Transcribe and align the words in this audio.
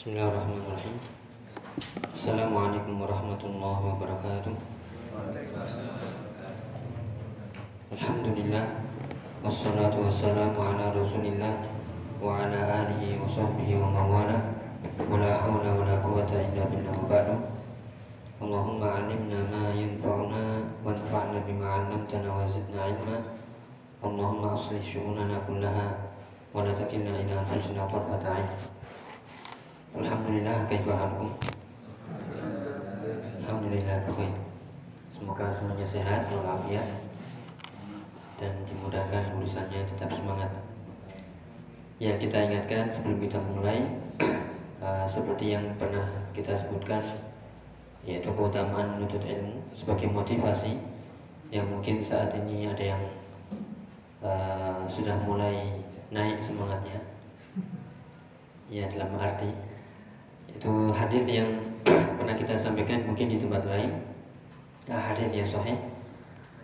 Bismillahirrahmanirrahim. 0.00 0.96
Assalamualaikum 2.08 3.04
warahmatullahi 3.04 3.84
wabarakatuh. 3.84 4.56
Alhamdulillah 7.92 8.64
wassalatu 9.44 10.00
wassalamu 10.08 10.56
ala 10.56 10.96
Rasulillah 10.96 11.52
wa 12.16 12.32
ala 12.32 12.88
alihi 12.88 13.20
wa 13.20 13.28
sahbihi 13.28 13.76
wa 13.76 13.92
mawala 13.92 14.56
wa 15.04 15.20
la 15.20 15.36
hawla 15.36 15.68
wa 15.68 15.84
la 15.84 16.00
quwwata 16.00 16.48
illa 16.48 16.64
billah 16.64 16.96
wa 16.96 17.04
ba'du. 17.04 17.36
Allahumma 18.40 19.04
'allimna 19.04 19.52
ma 19.52 19.76
yanfa'una 19.76 20.64
wanfa'na 20.80 21.44
bima 21.44 21.76
'allamtana 21.76 22.40
wa 22.40 22.48
zidna 22.48 22.88
'ilma. 22.88 23.36
Allahumma 24.00 24.56
aslih 24.56 24.80
syu'unana 24.80 25.44
kullaha 25.44 26.08
wa 26.56 26.64
la 26.64 26.72
takilna 26.72 27.20
ila 27.20 27.44
anfusina 27.44 27.84
tarfata 27.84 28.40
'ain. 28.40 28.79
Alhamdulillah 29.90 30.70
kaifahakum 30.70 31.34
Alhamdulillah 33.42 34.06
khair. 34.06 34.30
Semoga 35.10 35.50
semuanya 35.50 35.82
sehat 35.82 36.30
walafiat 36.30 36.86
dan 38.38 38.54
dimudahkan 38.70 39.34
urusannya 39.34 39.82
tetap 39.90 40.14
semangat. 40.14 40.46
Ya 41.98 42.14
kita 42.22 42.38
ingatkan 42.38 42.86
sebelum 42.86 43.18
kita 43.18 43.42
mulai 43.42 43.82
uh, 44.78 45.10
seperti 45.18 45.58
yang 45.58 45.66
pernah 45.74 46.06
kita 46.38 46.54
sebutkan 46.54 47.02
yaitu 48.06 48.30
keutamaan 48.30 48.94
menuntut 48.94 49.26
ilmu 49.26 49.58
sebagai 49.74 50.06
motivasi 50.06 50.78
yang 51.50 51.66
mungkin 51.66 51.98
saat 51.98 52.30
ini 52.38 52.70
ada 52.70 52.84
yang 52.94 53.02
uh, 54.22 54.86
sudah 54.86 55.18
mulai 55.26 55.82
naik 56.14 56.38
semangatnya. 56.38 57.02
Ya 58.70 58.86
dalam 58.86 59.18
arti 59.18 59.69
itu 60.56 60.72
hadis 60.92 61.24
yang 61.28 61.50
pernah 62.18 62.34
kita 62.36 62.58
sampaikan 62.58 63.06
mungkin 63.06 63.30
di 63.30 63.36
tempat 63.38 63.62
lain. 63.66 63.90
Nah, 64.90 64.98
hadis 64.98 65.30
yang 65.30 65.46
sahih 65.46 65.78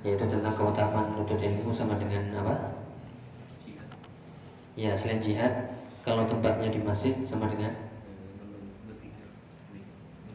yaitu 0.07 0.23
tentang 0.23 0.55
keutamaan 0.55 1.11
menuntut 1.11 1.43
ilmu 1.43 1.75
sama 1.75 1.99
dengan 1.99 2.23
apa? 2.39 2.55
Ya 4.77 4.93
selain 4.93 5.19
jihad 5.19 5.73
kalau 6.05 6.29
tempatnya 6.29 6.69
di 6.69 6.79
masjid 6.85 7.17
sama 7.25 7.49
dengan? 7.49 7.73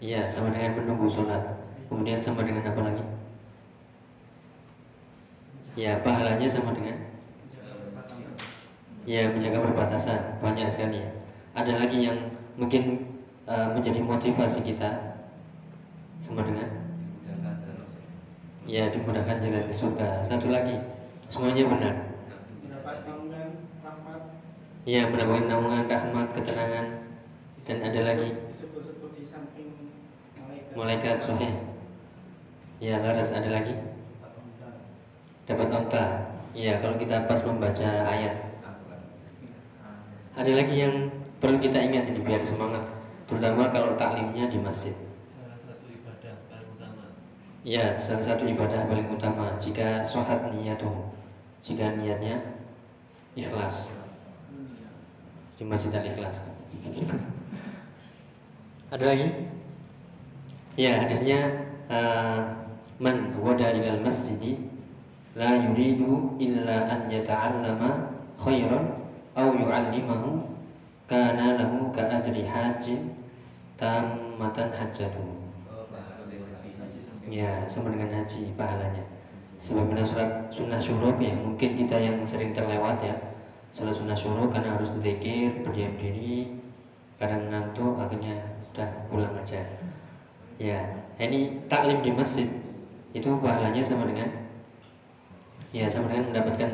Ya 0.02 0.26
sama 0.28 0.50
dengan 0.50 0.82
menunggu 0.82 1.08
sholat. 1.08 1.62
Kemudian 1.88 2.18
sama 2.18 2.42
dengan 2.42 2.66
apa 2.68 2.82
lagi? 2.84 3.06
Ya 5.78 6.02
pahalanya 6.02 6.50
sama 6.50 6.74
dengan? 6.74 6.98
Ya 9.06 9.30
menjaga 9.30 9.62
perbatasan. 9.62 10.42
Banyak 10.42 10.68
sekali. 10.74 11.00
Ada 11.54 11.86
lagi 11.86 12.02
yang 12.02 12.18
mungkin 12.58 13.11
uh, 13.52 13.68
menjadi 13.76 14.00
motivasi 14.00 14.64
kita. 14.64 15.20
Sama 16.24 16.48
dengan? 16.48 16.70
Ya 18.70 18.88
dimudahkan 18.88 19.42
jalan 19.44 19.68
ke 19.68 19.74
surga. 19.76 20.24
Satu 20.24 20.48
lagi 20.48 20.80
semuanya 21.28 21.68
benar. 21.68 21.96
Ya 24.88 25.06
mendapatkan 25.12 25.46
naungan 25.50 25.86
rahmat 25.92 26.28
ketenangan. 26.32 26.86
Dan 27.68 27.78
ada 27.84 28.00
lagi. 28.06 28.30
Malaikat. 30.72 31.20
Soheh 31.20 31.54
ya 32.82 32.98
laras 32.98 33.30
ada 33.30 33.50
lagi? 33.52 33.76
Dapat 35.46 35.68
onta. 35.70 36.06
Ya 36.56 36.80
kalau 36.80 36.96
kita 36.96 37.28
pas 37.28 37.42
membaca 37.44 37.90
ayat. 38.08 38.36
Ada 40.32 40.52
lagi 40.64 40.76
yang 40.80 40.96
perlu 41.44 41.60
kita 41.60 41.78
ingat 41.82 42.08
ini 42.08 42.24
biar 42.24 42.40
semangat 42.46 43.01
terutama 43.32 43.72
kalau 43.72 43.96
taklimnya 43.96 44.52
di 44.52 44.60
masjid 44.60 44.92
salah 45.32 45.56
satu 45.56 45.88
ibadah 45.88 46.36
paling 46.52 46.68
utama 46.76 47.04
Ya, 47.64 47.96
salah 47.96 48.20
satu 48.20 48.44
ibadah 48.44 48.92
paling 48.92 49.08
utama 49.08 49.56
jika 49.56 50.04
sohat 50.04 50.52
niyatuh, 50.52 50.92
jika 51.64 51.96
niatnya 51.96 52.60
ikhlas 53.40 53.88
di 55.56 55.64
masjid 55.64 55.96
al 55.96 56.04
ikhlas. 56.04 56.44
Ada 58.92 59.16
lagi? 59.16 59.48
Ya, 60.76 61.00
hadisnya 61.08 61.64
uh, 61.88 62.44
man 63.00 63.32
wada 63.40 63.72
ilal 63.72 64.04
masjidi 64.04 64.68
la 65.32 65.56
yuridu 65.56 66.36
illa 66.44 66.92
an 66.92 67.08
yata'allama 67.08 68.12
khairan 68.36 69.00
aw 69.32 69.48
yu'allimahu 69.56 70.44
kana 71.08 71.56
lahu 71.56 71.88
ka 71.96 72.10
ajri 72.20 72.44
hajjin 72.44 73.21
tammatan 73.82 74.70
hajjatuhu. 74.70 75.42
Ya, 77.26 77.66
sama 77.66 77.90
dengan 77.90 78.14
haji 78.14 78.54
pahalanya. 78.54 79.02
Sebagaimana 79.58 80.06
surat 80.06 80.30
sunnah 80.54 80.78
syuruk 80.78 81.18
ya, 81.18 81.34
mungkin 81.34 81.74
kita 81.74 81.98
yang 81.98 82.22
sering 82.22 82.54
terlewat 82.54 83.02
ya. 83.02 83.18
Salat 83.72 83.96
sunnah 83.96 84.14
syuruk 84.14 84.52
karena 84.52 84.76
harus 84.76 84.92
berzikir, 84.94 85.64
berdiam 85.64 85.96
diri, 85.98 86.60
kadang 87.18 87.48
ngantuk, 87.50 87.98
akhirnya 87.98 88.36
udah 88.76 88.90
pulang 89.08 89.34
aja. 89.34 89.64
Ya, 90.60 90.82
ini 91.18 91.66
taklim 91.72 92.04
di 92.06 92.12
masjid 92.14 92.50
itu 93.16 93.30
pahalanya 93.40 93.82
sama 93.82 94.06
dengan 94.08 94.30
ya 95.72 95.88
sama 95.88 96.12
dengan 96.12 96.36
mendapatkan 96.36 96.70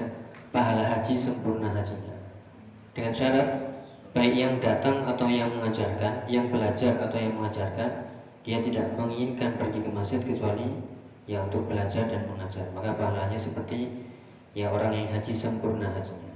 pahala 0.49 0.83
haji 0.83 1.13
sempurna 1.13 1.69
hajinya. 1.69 2.17
Dengan 2.97 3.13
syarat 3.13 3.47
baik 4.17 4.33
yang 4.33 4.57
datang 4.57 5.05
atau 5.05 5.29
yang 5.29 5.53
mengajarkan, 5.53 6.25
yang 6.25 6.49
belajar 6.49 6.97
atau 6.97 7.17
yang 7.21 7.37
mengajarkan 7.37 8.09
dia 8.41 8.57
tidak 8.65 8.89
menginginkan 8.97 9.53
pergi 9.61 9.85
ke 9.85 9.89
masjid 9.93 10.17
kecuali 10.17 10.65
ya 11.29 11.45
untuk 11.45 11.69
belajar 11.69 12.09
dan 12.09 12.25
mengajar. 12.25 12.65
Maka 12.73 12.97
pahalanya 12.97 13.37
seperti 13.37 13.93
ya 14.57 14.73
orang 14.73 14.89
yang 14.89 15.07
haji 15.13 15.33
sempurna 15.37 15.93
hajinya. 15.93 16.33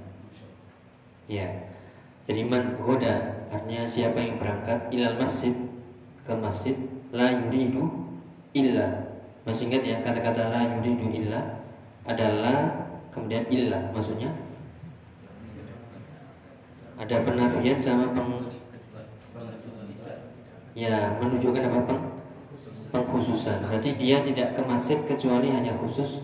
Ya. 1.26 1.48
Jadi 2.30 2.46
man 2.46 2.78
goda 2.78 3.48
artinya 3.50 3.82
siapa 3.82 4.22
yang 4.22 4.38
berangkat 4.38 4.78
ilal 4.94 5.18
masjid 5.18 5.56
ke 6.22 6.32
masjid 6.38 6.78
la 7.10 7.34
yuridu 7.34 7.90
illa. 8.54 9.10
Masih 9.42 9.66
ingat 9.66 9.82
ya 9.82 9.98
kata-kata 10.06 10.54
la 10.54 10.78
yuridu 10.78 11.10
illa 11.10 11.66
adalah 12.06 12.86
kemudian 13.10 13.42
illa 13.50 13.90
maksudnya 13.90 14.30
ada 17.02 17.16
penafian 17.26 17.78
sama 17.82 18.14
peng, 18.14 18.46
ya 20.78 21.18
menunjukkan 21.18 21.66
apa? 21.66 21.78
Peng, 21.90 22.02
pengkhususan. 22.94 23.66
Berarti 23.66 23.98
dia 23.98 24.22
tidak 24.22 24.54
ke 24.54 24.62
masjid 24.62 24.98
kecuali 25.02 25.50
hanya 25.50 25.74
khusus 25.74 26.22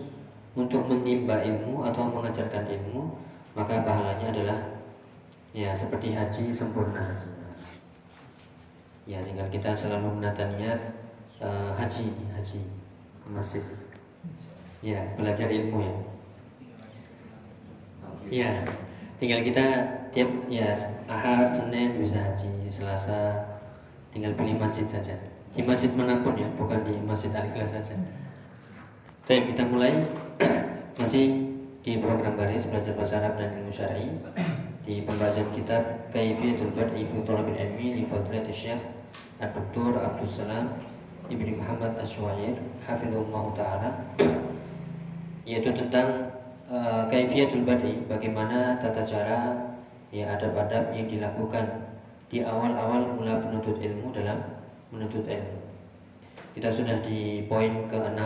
untuk 0.55 0.87
menimba 0.87 1.43
ilmu 1.43 1.83
atau 1.83 2.07
mengajarkan 2.07 2.63
ilmu 2.63 3.11
maka 3.57 3.83
pahalanya 3.83 4.31
adalah 4.31 4.59
ya 5.51 5.75
seperti 5.75 6.15
haji 6.15 6.47
sempurna. 6.53 7.17
Ya 9.09 9.19
tinggal 9.25 9.49
kita 9.49 9.73
selalu 9.73 10.21
menata 10.21 10.47
niat 10.53 10.79
uh, 11.41 11.73
haji 11.75 12.13
haji 12.31 12.61
ke 13.19 13.27
masjid. 13.27 13.63
Ya 14.79 15.01
belajar 15.17 15.49
ilmu 15.49 15.81
ya. 15.81 15.95
Ya 18.29 18.51
tinggal 19.17 19.41
kita 19.41 19.98
tiap 20.09 20.29
ya 20.49 20.73
ahad 21.09 21.53
senin 21.53 21.97
bisa 22.01 22.17
haji 22.17 22.69
selasa 22.69 23.45
tinggal 24.09 24.33
pilih 24.33 24.57
masjid 24.57 24.85
saja. 24.89 25.13
Di 25.49 25.65
masjid 25.65 25.89
mana 25.97 26.21
pun 26.21 26.37
ya 26.37 26.45
bukan 26.53 26.81
di 26.85 26.93
masjid 27.01 27.33
al 27.33 27.49
ikhlas 27.49 27.73
saja 27.73 27.97
Oke, 29.29 29.53
kita 29.53 29.61
mulai. 29.61 29.93
Masih 30.97 31.53
di 31.85 32.01
program 32.01 32.33
baris 32.33 32.65
belajar 32.65 32.97
bahasa 32.97 33.21
Arab 33.21 33.37
dan 33.37 33.61
ilmu 33.61 33.69
syar'i. 33.69 34.09
Di 34.81 35.05
pembahasan 35.05 35.45
kitab 35.53 36.09
Kaifiyatul 36.09 36.73
Bad'i 36.73 37.05
fi 37.05 37.17
Thalabil 37.21 37.61
Ilmi 37.61 38.01
li 38.01 38.03
Fadilati 38.09 38.49
Syekh 38.49 38.81
Dr. 39.37 40.01
Abdul 40.01 40.25
Salam 40.25 40.73
Ibnu 41.29 41.61
Muhammad 41.61 41.93
Asywair 42.01 42.57
hafizallah 42.89 43.45
taala. 43.53 43.89
Yaitu 45.49 45.77
tentang 45.77 46.33
uh, 46.65 47.05
Kaifiyatul 47.05 47.69
Bad'i 47.69 48.01
bagaimana 48.09 48.81
tata 48.81 49.05
cara 49.05 49.68
ya 50.09 50.25
adab-adab 50.33 50.93
yang 50.93 51.05
dilakukan 51.05 51.65
di 52.29 52.45
awal-awal 52.45 53.17
mula 53.17 53.41
penuntut 53.41 53.77
ilmu 53.81 54.13
dalam 54.13 54.37
menuntut 54.93 55.25
ilmu. 55.25 55.57
Kita 56.53 56.69
sudah 56.69 57.01
di 57.05 57.45
poin 57.45 57.85
ke-6, 57.89 58.21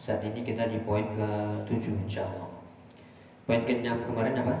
saat 0.00 0.24
ini 0.24 0.40
kita 0.40 0.68
di 0.68 0.80
poin 0.84 1.04
ke-7 1.16 1.92
insya 2.08 2.24
Allah. 2.24 2.48
Poin 3.44 3.62
ke-6 3.64 3.88
kemarin 4.08 4.36
apa? 4.40 4.54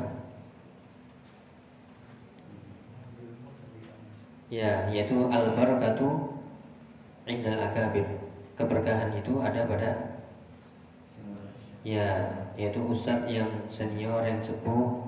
Ya, 4.46 4.86
yaitu 4.92 5.26
al-barakatu 5.26 6.38
indal 7.26 7.60
akabir. 7.66 8.06
Keberkahan 8.56 9.12
itu 9.12 9.42
ada 9.42 9.66
pada 9.68 9.90
ya, 11.82 12.30
yaitu 12.54 12.80
ustadz 12.86 13.28
yang 13.28 13.50
senior, 13.68 14.22
yang 14.22 14.38
sepuh, 14.40 15.05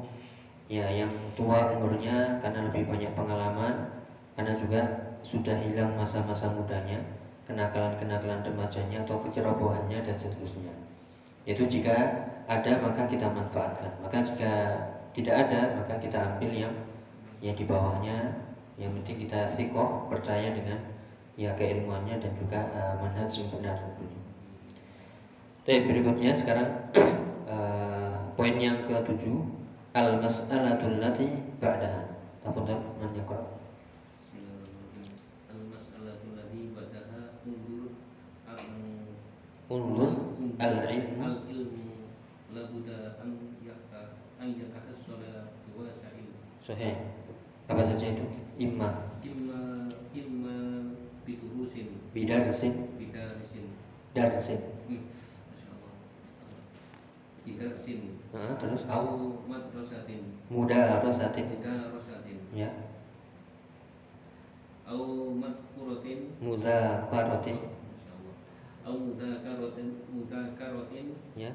ya 0.69 0.85
yang 0.93 1.11
tua 1.33 1.73
umurnya 1.75 2.37
karena 2.45 2.69
lebih 2.69 2.85
banyak 2.85 3.13
pengalaman 3.17 3.89
karena 4.37 4.53
juga 4.55 4.81
sudah 5.27 5.57
hilang 5.59 5.99
masa-masa 5.99 6.47
mudanya, 6.55 7.03
kenakalan-kenakalan 7.49 8.45
remajanya 8.47 9.03
atau 9.03 9.19
kecerobohannya 9.27 9.99
dan 10.05 10.15
seterusnya. 10.15 10.71
Itu 11.43 11.67
jika 11.67 11.97
ada 12.47 12.79
maka 12.79 13.09
kita 13.11 13.27
manfaatkan. 13.27 13.99
Maka 13.99 14.23
jika 14.23 14.53
tidak 15.17 15.35
ada 15.49 15.75
maka 15.83 15.99
kita 15.99 16.17
ambil 16.17 16.53
yang 16.55 16.75
yang 17.43 17.57
di 17.59 17.65
bawahnya. 17.67 18.47
Yang 18.79 19.03
penting 19.03 19.27
kita 19.27 19.41
sikoh 19.51 20.07
percaya 20.07 20.55
dengan 20.55 20.79
ya 21.35 21.51
keilmuannya 21.59 22.15
dan 22.23 22.31
juga 22.39 22.63
uh, 22.79 22.95
manhaj 23.03 23.31
yang 23.35 23.51
benar. 23.51 23.75
Oke, 25.67 25.75
berikutnya 25.83 26.33
sekarang 26.39 26.95
uh, 27.51 28.15
poin 28.39 28.55
yang 28.55 28.87
ketujuh 28.87 29.35
al 29.95 30.21
mas'alatul 30.21 31.01
lati 31.01 31.27
ba'daha. 31.61 32.19
Tafadhal 32.45 32.81
man 32.97 33.13
yaqra. 33.13 33.45
Al-mas'alatu 35.53 36.33
ladhi 36.33 36.73
badaha 36.73 37.37
undur 37.45 37.93
Undur 39.69 40.13
al-ilmu 40.57 41.21
al-ilmu 41.21 42.09
labuda 42.57 43.21
an 43.21 43.37
yaka 43.61 44.17
an 44.41 44.49
yatahassala 44.57 45.53
biwasa'il 45.69 46.33
sahih. 46.65 46.97
Apa 47.69 47.85
saja 47.85 48.17
itu? 48.17 48.25
Imma 48.57 49.13
imma 49.21 49.93
imma 50.17 50.57
bidurusin 51.29 52.01
bidarsin 52.17 52.97
bidarisin 52.97 53.67
darsin. 54.17 54.61
hmm. 54.89 55.05
Masya 55.53 55.69
Allah 55.69 55.93
bidarsin 57.45 58.01
Nah, 58.39 58.55
terus 58.55 58.87
au 58.87 59.03
au 59.19 59.43
madrasatin 59.51 60.23
muda 60.47 61.03
rosatin. 61.03 61.43
Mudarasatin 61.51 62.39
ya. 62.55 62.71
Au 64.87 65.35
madkuratin 65.35 66.39
muda 66.39 67.03
karotin. 67.11 67.59
Masya 67.59 68.13
Allah. 68.15 68.35
Au 68.87 68.95
mudakaratin 68.95 69.89
mudakaratin 70.15 71.07
ya. 71.35 71.51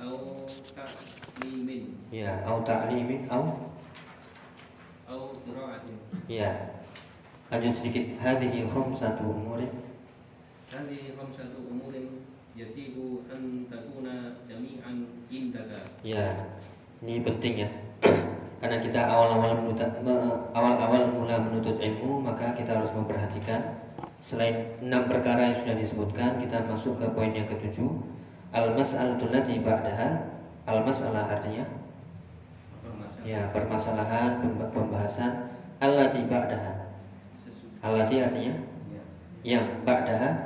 Au 0.00 0.40
taklimin. 0.72 2.00
Ya 2.08 2.40
au 2.48 2.64
ta'limin 2.64 3.28
au 3.28 3.68
au 5.04 5.36
qiraatin. 5.44 5.96
Ya. 6.32 6.80
Lanjut 7.52 7.76
sedikit. 7.76 8.16
Hadhihi 8.24 8.64
khamsatu 8.64 9.20
umurin. 9.36 9.70
Hadi 10.72 11.12
khamsatu 11.12 11.60
umurin 11.68 12.24
yajibu 12.56 13.22
an 13.28 13.68
takuna 13.68 14.40
jami'an 14.48 15.04
indaka 15.28 15.78
ya 16.00 16.24
ini 17.04 17.20
penting 17.20 17.60
ya. 17.60 17.68
Karena 18.60 18.80
kita 18.80 18.96
awal-awal 19.04 19.60
menuntut 19.60 19.90
me- 20.00 20.40
awal-awal 20.56 21.04
mula 21.12 21.36
menuntut 21.36 21.76
ilmu 21.76 22.24
maka 22.24 22.56
kita 22.56 22.72
harus 22.72 22.88
memperhatikan. 22.96 23.84
Selain 24.24 24.72
enam 24.80 25.04
perkara 25.04 25.52
yang 25.52 25.56
sudah 25.60 25.76
disebutkan 25.76 26.40
kita 26.40 26.64
masuk 26.64 26.96
ke 26.96 27.06
poin 27.12 27.36
yang 27.36 27.44
ketujuh. 27.44 28.00
Al 28.56 28.72
mas'alatul 28.72 29.28
lati 29.28 29.60
ba'daha. 29.60 30.08
Al 30.64 30.80
mas'alah 30.82 31.36
artinya? 31.36 31.68
Permasalahan. 32.80 33.28
Ya 33.28 33.40
permasalahan 33.52 34.30
pemba- 34.40 34.72
pembahasan. 34.72 35.32
Allati 35.84 36.24
ba'daha. 36.24 36.72
Allati 37.84 38.24
artinya? 38.24 38.54
Ya, 38.88 39.02
yang 39.44 39.84
ba'daha. 39.84 40.30
sesudah 40.32 40.45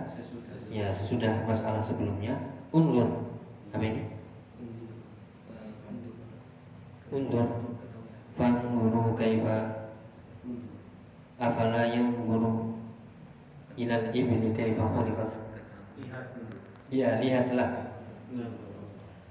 ya 0.71 0.89
sesudah 0.95 1.43
masalah 1.45 1.83
sebelumnya 1.83 2.39
undur. 2.71 3.29
Apa 3.75 3.85
ini 3.85 4.07
undur. 7.11 7.47
Fanzuru 8.39 9.19
kaifa? 9.19 9.91
Afala 11.37 11.91
yanzuru 11.91 12.79
ilal 13.75 14.09
ibli 14.15 14.55
kaifa 14.55 14.85
khuliqat 14.87 15.31
ya 16.91 17.23
lihatlah. 17.23 17.71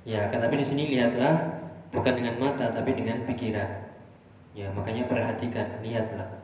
Ya 0.07 0.31
kan 0.31 0.39
tapi 0.41 0.55
di 0.57 0.65
sini 0.65 0.83
lihatlah 0.95 1.59
bukan 1.91 2.13
dengan 2.17 2.35
mata 2.39 2.71
tapi 2.71 2.95
dengan 2.95 3.27
pikiran. 3.27 3.93
Ya 4.55 4.71
makanya 4.73 5.05
perhatikan 5.05 5.83
lihatlah. 5.83 6.39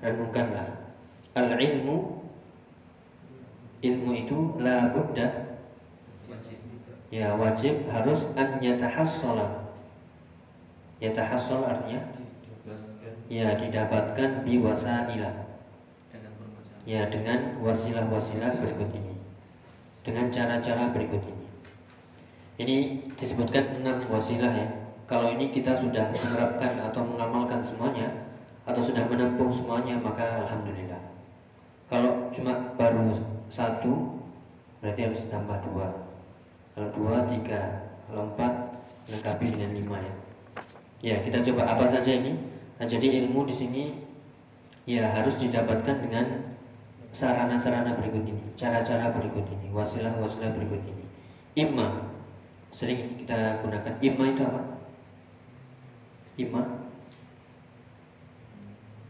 Renungkanlah. 0.00 0.94
Al 1.34 1.58
ilmu 1.58 2.21
ilmu 3.82 4.10
itu 4.14 4.38
la 4.62 4.94
budda. 4.94 5.58
Wajib 6.30 6.58
ya 7.10 7.34
wajib 7.34 7.84
harus 7.90 8.24
an 8.38 8.62
yatahassala 8.62 9.74
yatahassal 11.02 11.66
artinya? 11.66 12.00
Ya 13.26 13.58
didapatkan 13.58 14.46
biwasaila 14.46 15.30
ya 16.82 17.06
dengan 17.10 17.58
wasilah-wasilah 17.62 18.58
berikut 18.62 18.90
ini. 18.94 19.14
Dengan 20.02 20.30
cara-cara 20.34 20.90
berikut 20.90 21.22
ini. 21.22 21.46
Ini 22.58 22.76
disebutkan 23.18 23.82
enam 23.82 24.02
wasilah 24.10 24.50
ya. 24.50 24.68
Kalau 25.06 25.30
ini 25.34 25.50
kita 25.50 25.74
sudah 25.74 26.10
menerapkan 26.10 26.78
atau 26.78 27.02
mengamalkan 27.02 27.62
semuanya 27.62 28.08
atau 28.62 28.82
sudah 28.82 29.02
menempuh 29.06 29.50
semuanya 29.50 29.98
maka 29.98 30.46
alhamdulillah. 30.46 31.02
Kalau 31.90 32.30
cuma 32.30 32.72
baru 32.78 33.10
satu 33.52 34.16
berarti 34.80 35.12
harus 35.12 35.28
tambah 35.28 35.60
dua. 35.68 35.92
Kalau 36.72 36.88
dua 36.96 37.28
tiga. 37.28 37.92
Kalau 38.08 38.32
empat 38.32 38.52
lengkapi 39.12 39.52
dengan 39.52 39.70
lima 39.76 39.96
ya. 40.00 40.14
Ya 41.02 41.16
kita 41.20 41.44
coba 41.52 41.76
apa 41.76 41.84
saja 41.92 42.16
ini? 42.16 42.32
Nah, 42.80 42.88
jadi 42.88 43.22
ilmu 43.24 43.44
di 43.44 43.54
sini 43.54 43.84
ya 44.88 45.12
harus 45.12 45.36
didapatkan 45.36 46.02
dengan 46.02 46.56
sarana-sarana 47.12 47.92
berikut 47.94 48.24
ini 48.24 48.42
cara-cara 48.56 49.12
berikut 49.12 49.44
ini 49.46 49.68
wasilah-wasilah 49.68 50.50
berikut 50.56 50.80
ini. 50.88 51.04
Imma. 51.60 52.08
Sering 52.72 53.20
kita 53.20 53.60
gunakan. 53.60 54.00
Imma 54.00 54.24
itu 54.32 54.42
apa? 54.48 54.62
Imma? 56.40 56.62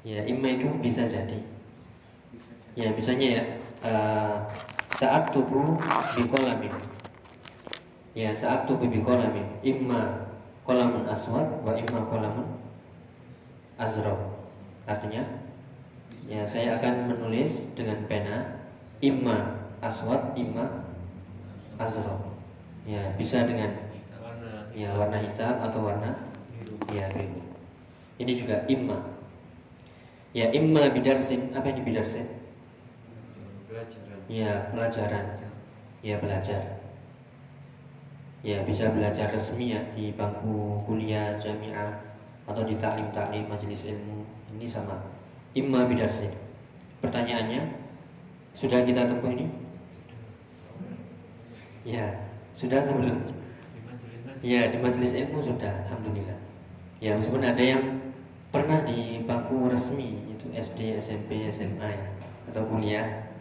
Ya 0.03 0.27
imma 0.27 0.49
itu 0.51 0.67
bisa 0.83 1.07
jadi. 1.07 1.39
Ya 2.75 2.91
misalnya 2.91 3.29
ya 3.39 3.43
eh, 3.87 4.37
saat 4.97 5.35
tubuh 5.35 5.75
bikolamin. 6.15 6.73
Ya 8.15 8.31
saat 8.31 8.71
tubuh 8.71 8.87
bikolamin. 8.87 9.47
Imma 9.67 10.31
kolamun 10.63 11.07
aswad 11.11 11.47
wa 11.67 11.73
imma 11.75 12.07
kolamun 12.07 12.47
azraq 13.75 14.19
artinya 14.87 15.27
ya 16.31 16.47
saya 16.47 16.79
akan 16.79 17.11
menulis 17.11 17.67
dengan 17.75 17.99
pena 18.07 18.63
imma 19.03 19.59
aswad 19.83 20.39
imma 20.39 20.87
azraq 21.83 22.23
ya 22.87 23.03
bisa 23.19 23.43
dengan 23.43 23.75
ya 24.71 24.95
warna 24.95 25.19
hitam 25.19 25.59
atau 25.59 25.81
warna 25.83 26.15
ya 26.95 27.11
biru. 27.13 27.43
Ini 28.23 28.33
juga 28.39 28.63
imma. 28.71 28.97
Ya 30.33 30.49
imma 30.53 30.89
bidarsin. 30.89 31.53
Apa 31.53 31.75
ini 31.75 31.85
bidarsin 31.85 32.42
pelajaran. 33.73 34.19
Ya 34.29 34.53
pelajaran. 34.69 35.27
Ya 36.05 36.15
belajar. 36.21 36.63
Ya 38.43 38.59
bisa 38.67 38.91
belajar 38.93 39.33
resmi 39.33 39.73
ya 39.73 39.81
di 39.97 40.13
bangku 40.13 40.83
kuliah 40.85 41.33
jamiah 41.39 41.95
atau 42.45 42.67
di 42.67 42.77
taklim 42.77 43.09
taklim 43.17 43.49
majelis 43.49 43.89
ilmu. 43.89 44.29
Ini 44.53 44.67
sama. 44.69 45.01
Imma 45.57 45.89
bidarsin 45.89 46.33
pertanyaannya 47.01 47.65
sudah 48.53 48.85
kita 48.85 49.09
tempuh 49.09 49.33
ini? 49.33 49.47
Ya 51.83 52.13
sudah 52.53 52.85
atau 52.85 52.95
belum? 53.01 53.19
Ya 54.43 54.67
di 54.75 54.79
majelis 54.83 55.15
ilmu 55.15 55.39
sudah, 55.39 55.87
alhamdulillah. 55.87 56.39
Ya 56.99 57.15
meskipun 57.15 57.47
ada 57.47 57.63
yang 57.63 57.83
pernah 58.51 58.83
di 58.83 59.23
bangku 59.23 59.71
resmi 59.71 60.19
itu 60.35 60.51
SD, 60.51 60.99
SMP, 60.99 61.47
SMA 61.47 61.89
ya 61.95 62.09
atau 62.51 62.67
kuliah. 62.67 63.32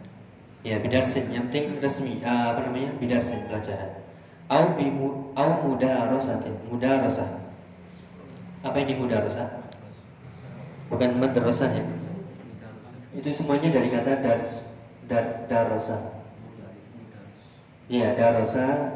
Ya 0.62 0.78
bidarsin, 0.78 1.26
yang 1.34 1.50
penting 1.50 1.82
resmi. 1.82 2.22
ah, 2.22 2.54
apa 2.54 2.70
namanya 2.70 2.94
bidarsin 3.02 3.42
pelajaran. 3.50 3.98
Au 4.46 4.78
bimu, 4.78 5.34
au 5.34 5.50
muda 5.66 6.06
rosatin, 6.06 6.54
muda 6.70 7.02
rosa. 7.02 7.26
Apa 8.62 8.78
ini 8.78 8.94
muda 8.94 9.26
rosa? 9.26 9.66
Bukan 10.86 11.18
madrasah 11.18 11.72
ya. 11.72 11.84
Itu 13.16 13.34
semuanya 13.34 13.74
dari 13.74 13.90
kata 13.90 14.22
dars, 14.22 14.62
dar, 15.10 15.50
darosa. 15.50 15.98
Ya 17.90 18.14
darosa 18.14 18.94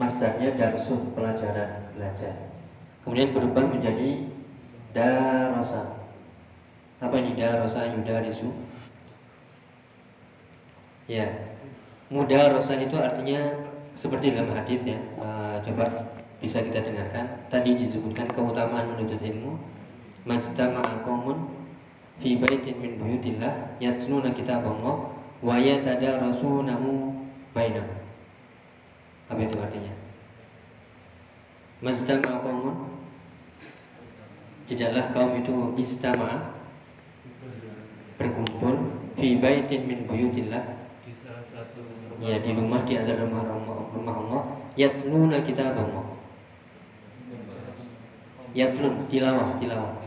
masdarnya 0.00 0.56
darsun 0.56 1.12
pelajaran 1.12 1.92
belajar 1.92 2.32
kemudian 3.04 3.36
berubah 3.36 3.68
menjadi 3.68 4.24
darosa 4.96 6.00
apa 7.04 7.14
ini 7.20 7.36
darosa 7.36 7.84
yudarisu 7.92 8.48
ya 11.10 11.26
mudarosa 12.06 12.78
itu 12.78 12.94
artinya 12.94 13.50
seperti 13.98 14.30
dalam 14.30 14.54
hadis 14.54 14.86
ya 14.86 14.98
Eh, 15.20 15.56
coba 15.66 15.84
bisa 16.40 16.62
kita 16.62 16.80
dengarkan 16.80 17.26
tadi 17.52 17.76
disebutkan 17.76 18.24
keutamaan 18.30 18.88
menuntut 18.94 19.20
ilmu 19.20 19.58
majtama'a 20.24 21.04
qaumun 21.04 21.50
fi 22.16 22.38
baitin 22.38 22.80
min 22.80 22.96
buyutillah 22.96 23.76
yatluna 23.82 24.32
kitaballah 24.32 25.10
wa 25.42 25.54
yatadarasunahu 25.58 27.12
bainahum. 27.52 27.98
Apa 29.28 29.40
itu 29.42 29.56
artinya? 29.58 29.94
Mazdama 31.84 32.40
qaumun 32.40 32.76
Tidaklah 34.70 35.10
kaum 35.10 35.34
itu 35.34 35.74
istama 35.82 36.54
berkumpul 38.14 39.02
fi 39.18 39.34
baitin 39.34 39.82
min 39.82 40.06
buyutillah 40.06 40.79
di 41.10 41.18
salah 41.18 41.42
satu 41.42 41.82
ya 42.22 42.38
di 42.38 42.54
rumah 42.54 42.86
di 42.86 42.94
antara 42.94 43.26
rumah 43.26 43.42
rumah, 43.42 43.82
rumah 43.90 44.14
Allah 44.14 44.42
yatluna 44.78 45.42
kitaballah 45.42 46.06
yatlun 48.54 49.10
tilawah 49.10 49.58
tilawah. 49.58 49.98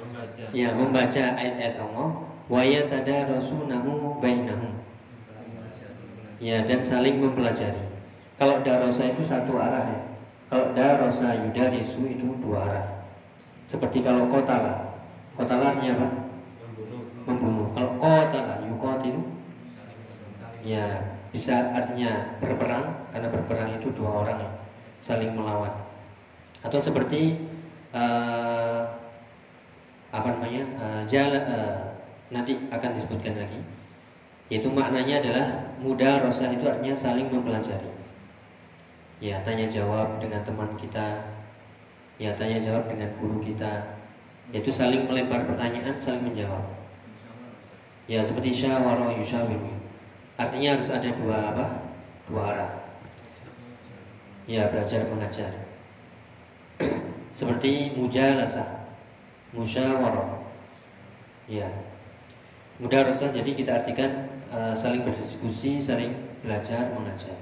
Membaca. 0.00 0.42
Ya 0.56 0.72
membaca 0.72 1.24
ayat-ayat 1.36 1.76
Allah. 1.76 2.08
Wa 2.48 2.64
yatadarasunahu 2.64 4.16
bainahum. 4.24 4.80
Ya 6.40 6.64
dan 6.64 6.80
saling 6.80 7.20
mempelajari. 7.20 7.92
Kalau 8.40 8.64
darosa 8.64 9.12
itu 9.12 9.20
satu 9.20 9.60
arah 9.60 9.92
ya. 9.92 10.00
Kalau 10.48 10.72
darosa 10.72 11.36
yudarisu 11.36 12.08
itu 12.08 12.32
dua 12.40 12.64
arah. 12.64 12.86
Seperti 13.68 14.00
kalau 14.00 14.24
kotala. 14.24 15.04
Kotala 15.36 15.76
artinya 15.76 16.00
apa? 16.00 16.08
Membunuh. 16.64 17.02
Membunuh. 17.28 17.68
Kalau 17.76 17.92
kotala 18.00 18.64
yukotilu 18.64 19.37
ya 20.64 20.98
bisa 21.28 21.70
artinya 21.76 22.38
berperang 22.40 23.08
karena 23.12 23.28
berperang 23.28 23.76
itu 23.76 23.92
dua 23.92 24.24
orang 24.24 24.38
ya, 24.40 24.50
saling 25.04 25.36
melawan. 25.36 25.70
Atau 26.64 26.80
seperti 26.80 27.36
eh, 27.92 28.80
apa 30.08 30.28
namanya 30.34 30.64
eh, 30.64 31.02
jala- 31.04 31.46
eh, 31.46 31.78
nanti 32.32 32.56
akan 32.72 32.90
disebutkan 32.96 33.36
lagi. 33.36 33.60
Yaitu 34.48 34.72
maknanya 34.72 35.20
adalah 35.20 35.46
muda 35.76 36.24
rosa 36.24 36.48
itu 36.48 36.64
artinya 36.64 36.96
saling 36.96 37.28
mempelajari. 37.28 37.92
Ya 39.20 39.36
tanya 39.44 39.68
jawab 39.68 40.16
dengan 40.16 40.40
teman 40.40 40.72
kita. 40.80 41.36
Ya 42.16 42.32
tanya 42.32 42.56
jawab 42.56 42.88
dengan 42.88 43.12
guru 43.20 43.44
kita. 43.44 44.00
Yaitu 44.48 44.72
saling 44.72 45.04
melempar 45.04 45.44
pertanyaan 45.44 46.00
saling 46.00 46.24
menjawab. 46.24 46.64
Ya 48.08 48.24
seperti 48.24 48.48
syawara 48.48 49.12
yushawiru 49.20 49.77
artinya 50.38 50.78
harus 50.78 50.88
ada 50.88 51.10
dua 51.12 51.36
apa? 51.52 51.66
Dua 52.30 52.42
arah. 52.54 52.72
Ya 54.46 54.70
belajar 54.70 55.04
mengajar. 55.10 55.52
Seperti 57.38 57.92
mujalasah 57.98 58.88
musyawarah. 59.52 60.40
Ya. 61.50 61.68
Mudarasah 62.78 63.34
jadi 63.34 63.50
kita 63.58 63.82
artikan 63.82 64.30
eh, 64.54 64.74
saling 64.78 65.02
berdiskusi 65.02 65.82
saling 65.82 66.14
belajar 66.46 66.94
mengajar. 66.94 67.34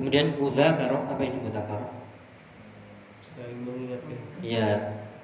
Kemudian 0.00 0.34
mudzakarah 0.40 1.06
apa 1.06 1.22
ini 1.22 1.38
mudzakarah 1.44 1.92
saling 3.34 3.60
mengingatkan. 3.66 4.18
Ya. 4.40 4.68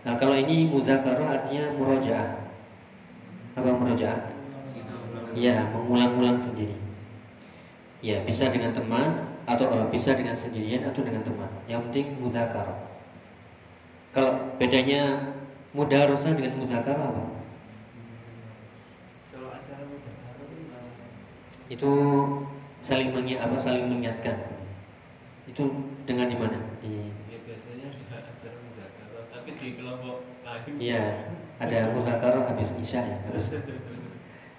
Nah 0.02 0.14
kalau 0.18 0.34
ini 0.34 0.66
mudzakarah 0.66 1.40
artinya 1.40 1.72
murojaah 1.78 2.30
apa 3.58 3.70
murojaah 3.70 4.39
ya 5.34 5.66
mengulang-ulang 5.70 6.38
sendiri. 6.38 6.76
Ya 8.00 8.24
bisa 8.24 8.48
dengan 8.48 8.72
teman 8.72 9.28
atau 9.44 9.68
eh, 9.70 9.86
bisa 9.92 10.16
dengan 10.16 10.36
sendirian 10.36 10.86
atau 10.88 11.04
dengan 11.04 11.20
teman. 11.20 11.50
Yang 11.68 11.80
penting 11.90 12.06
mudzakarah 12.22 12.90
kalau 14.10 14.58
bedanya 14.58 15.30
mudarasah 15.70 16.34
dengan 16.34 16.58
mudzakarah 16.58 17.14
apa? 17.14 17.24
Kalau 19.30 19.48
acara 19.54 19.82
muda 19.86 20.10
itu 21.70 21.92
saling 22.82 23.14
mengi 23.14 23.38
apa 23.38 23.54
saling 23.54 23.86
mengingatkan. 23.86 24.34
Itu 25.46 25.94
dengan 26.10 26.26
di 26.26 26.34
mana? 26.34 26.58
Di 26.82 27.14
ya 27.30 27.38
biasanya 27.46 27.86
ada 28.10 28.34
acara 28.34 28.56
muda 28.66 28.84
tapi 29.30 29.50
di 29.54 29.68
kelompok 29.78 30.26
lain. 30.42 30.72
Iya 30.82 31.30
ada 31.62 31.94
muzakarah 31.94 32.50
habis 32.50 32.74
isya 32.82 33.06
ya 33.06 33.16
habis 33.30 33.54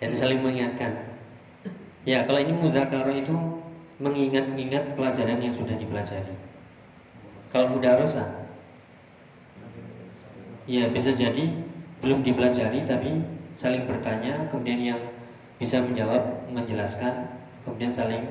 itu 0.02 0.18
saling 0.18 0.42
mengingatkan. 0.42 1.14
Ya 2.02 2.26
kalau 2.26 2.42
ini 2.42 2.50
muzakarah 2.58 3.14
itu 3.14 3.38
mengingat-ingat 4.02 4.98
pelajaran 4.98 5.38
yang 5.38 5.54
sudah 5.54 5.78
dipelajari. 5.78 6.34
Kalau 7.54 7.78
mudarosah 7.78 8.50
ya 10.66 10.90
bisa 10.90 11.14
jadi 11.14 11.54
belum 12.02 12.26
dipelajari 12.26 12.82
tapi 12.88 13.22
saling 13.54 13.86
bertanya 13.86 14.50
kemudian 14.50 14.80
yang 14.82 15.02
bisa 15.62 15.78
menjawab 15.78 16.50
menjelaskan 16.50 17.30
kemudian 17.62 17.94
saling 17.94 18.26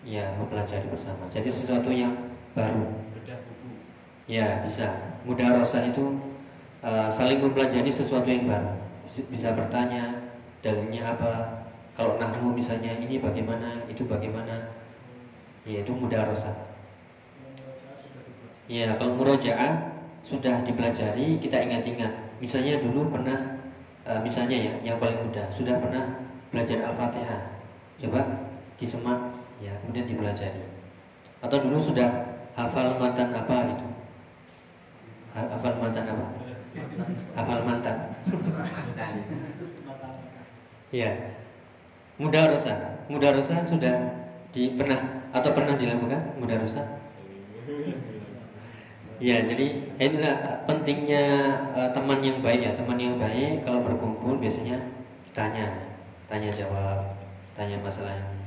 ya 0.00 0.32
mempelajari 0.40 0.88
bersama. 0.88 1.28
Jadi 1.28 1.52
sesuatu 1.52 1.92
yang 1.92 2.16
baru. 2.56 2.88
Ya 4.24 4.64
bisa. 4.64 5.12
Mudarosah 5.24 5.88
itu 5.88 6.20
uh, 6.80 7.08
saling 7.12 7.44
mempelajari 7.44 7.92
sesuatu 7.92 8.28
yang 8.28 8.48
baru. 8.48 8.72
Bisa 9.28 9.52
bertanya 9.52 10.23
dalilnya 10.64 11.12
apa. 11.12 11.60
Kalau 11.92 12.16
nahwu 12.16 12.56
misalnya 12.56 12.96
ini 12.96 13.20
bagaimana, 13.20 13.84
itu 13.84 14.08
bagaimana. 14.08 14.72
Ya 15.68 15.84
itu 15.84 15.92
mudarosah. 15.92 16.72
Ya 18.64 18.96
kalau 18.96 19.20
murojaah 19.20 19.92
sudah 20.24 20.64
dipelajari 20.64 21.36
kita 21.36 21.60
ingat-ingat. 21.68 22.32
Misalnya 22.40 22.80
dulu 22.80 23.12
pernah, 23.12 23.60
uh, 24.08 24.20
misalnya 24.24 24.56
ya 24.56 24.72
yang 24.80 24.96
paling 24.96 25.20
mudah 25.20 25.44
sudah 25.52 25.76
pernah 25.76 26.24
belajar 26.48 26.80
al-fatihah. 26.88 27.60
Coba 28.00 28.48
disemak, 28.80 29.36
ya 29.60 29.76
kemudian 29.84 30.08
dipelajari. 30.08 30.64
Atau 31.44 31.60
dulu 31.60 31.76
sudah 31.76 32.08
hafal 32.56 32.96
matan 32.96 33.36
apa 33.36 33.56
gitu 33.68 33.94
Ha- 35.34 35.50
hafal 35.50 35.74
mantan 35.82 36.06
apa? 36.06 36.26
Hafal 37.34 37.60
mantan. 37.66 37.96
Iya. 40.94 41.10
Mudarosa. 42.22 43.02
Mudarosa 43.10 43.66
sudah 43.66 44.30
di 44.54 44.78
pernah 44.78 45.26
atau 45.34 45.50
pernah 45.50 45.74
dilakukan 45.74 46.38
mudarosa? 46.38 47.02
Ya, 49.18 49.42
jadi 49.42 49.90
inilah 49.98 50.62
pentingnya 50.70 51.24
eh, 51.74 51.90
teman 51.90 52.22
yang 52.22 52.38
baik 52.38 52.62
ya. 52.62 52.72
Teman 52.78 52.98
yang 53.02 53.18
baik 53.18 53.66
kalau 53.66 53.82
berkumpul 53.82 54.38
biasanya 54.38 54.78
tanya, 55.34 55.74
tanya 56.30 56.54
jawab, 56.54 57.18
tanya 57.58 57.74
masalah 57.82 58.14
ini. 58.14 58.38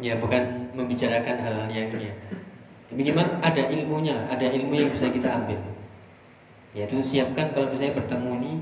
Ya, 0.00 0.16
bukan 0.16 0.72
membicarakan 0.72 1.36
hal-hal 1.36 1.68
yang 1.68 1.92
ini 1.92 2.08
ya. 2.08 2.14
Minimal 2.94 3.26
ada 3.42 3.62
ilmunya 3.68 4.16
ada 4.30 4.46
ilmu 4.48 4.72
yang 4.72 4.88
bisa 4.88 5.12
kita 5.12 5.28
ambil. 5.28 5.60
Yaitu 6.72 6.98
siapkan 7.04 7.54
kalau 7.54 7.70
misalnya 7.70 7.98
bertemu 7.98 8.30
ini, 8.42 8.52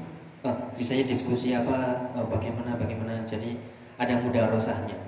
oh, 0.47 0.57
misalnya 0.75 1.07
diskusi 1.07 1.55
apa, 1.55 2.11
oh, 2.19 2.27
bagaimana, 2.27 2.75
bagaimana. 2.79 3.23
Jadi 3.27 3.59
ada 3.99 4.19
mudarosahnya. 4.19 4.99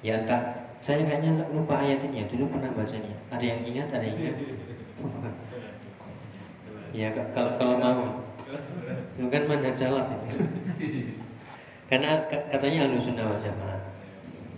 Ya 0.00 0.24
entah, 0.24 0.72
saya 0.80 1.04
kayaknya 1.04 1.44
lupa 1.52 1.78
ayat 1.80 2.02
ini 2.08 2.22
ya, 2.22 2.24
dulu 2.28 2.50
pernah 2.52 2.70
bacanya. 2.72 3.16
Ada 3.30 3.44
yang 3.44 3.60
ingat, 3.66 3.88
ada 3.92 4.04
yang 4.04 4.18
ingat. 4.18 4.36
Ya 6.90 7.14
kalau 7.14 7.54
kalau 7.54 7.78
mau, 7.78 8.02
bukan 9.14 9.42
manhaj 9.46 9.78
salaf. 9.78 10.10
ya. 10.10 10.42
Karena 11.90 12.18
katanya 12.50 12.90
alusunah 12.90 13.30
wal 13.30 13.38
jamaah. 13.38 13.78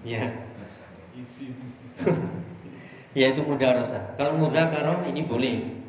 Ya. 0.00 0.32
isim 1.20 1.52
yaitu 3.12 3.44
mudarosah. 3.44 4.16
Kalau 4.16 4.40
mudzakarah 4.40 5.04
ini 5.04 5.28
boleh. 5.28 5.84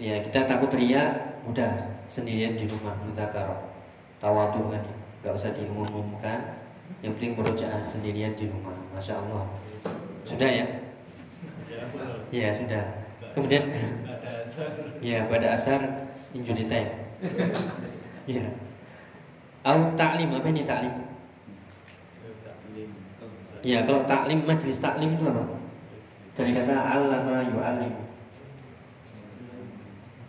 Ya, 0.00 0.18
kita 0.24 0.48
takut 0.48 0.72
ria, 0.72 1.36
mudah 1.44 1.91
sendirian 2.12 2.60
di 2.60 2.68
rumah 2.68 2.92
mudzakarah. 3.00 3.72
Tawadhu 4.20 4.68
kan 4.68 4.84
nggak 5.24 5.32
usah 5.32 5.56
diumumkan. 5.56 6.60
Yang 7.00 7.12
penting 7.16 7.32
murojaah 7.40 7.88
sendirian 7.88 8.36
di 8.36 8.52
rumah. 8.52 8.76
Masya 8.92 9.16
Allah. 9.16 9.48
Sudah 10.28 10.50
ya? 10.52 10.66
Ya 12.28 12.52
sudah. 12.52 12.84
Kemudian 13.32 13.64
ya 15.00 15.24
pada 15.24 15.56
asar 15.56 15.80
injury 16.36 16.68
time. 16.68 16.92
ya. 18.28 18.44
Au 19.64 19.96
taklim 19.96 20.36
apa 20.36 20.46
ini 20.52 20.68
taklim? 20.68 20.94
Ya 23.62 23.86
kalau 23.86 24.04
taklim 24.04 24.44
majelis 24.44 24.82
taklim 24.82 25.16
itu 25.16 25.24
apa? 25.24 25.56
Dari 26.36 26.50
kata 26.52 26.74
allama 26.76 27.46
yu'allim. 27.46 27.94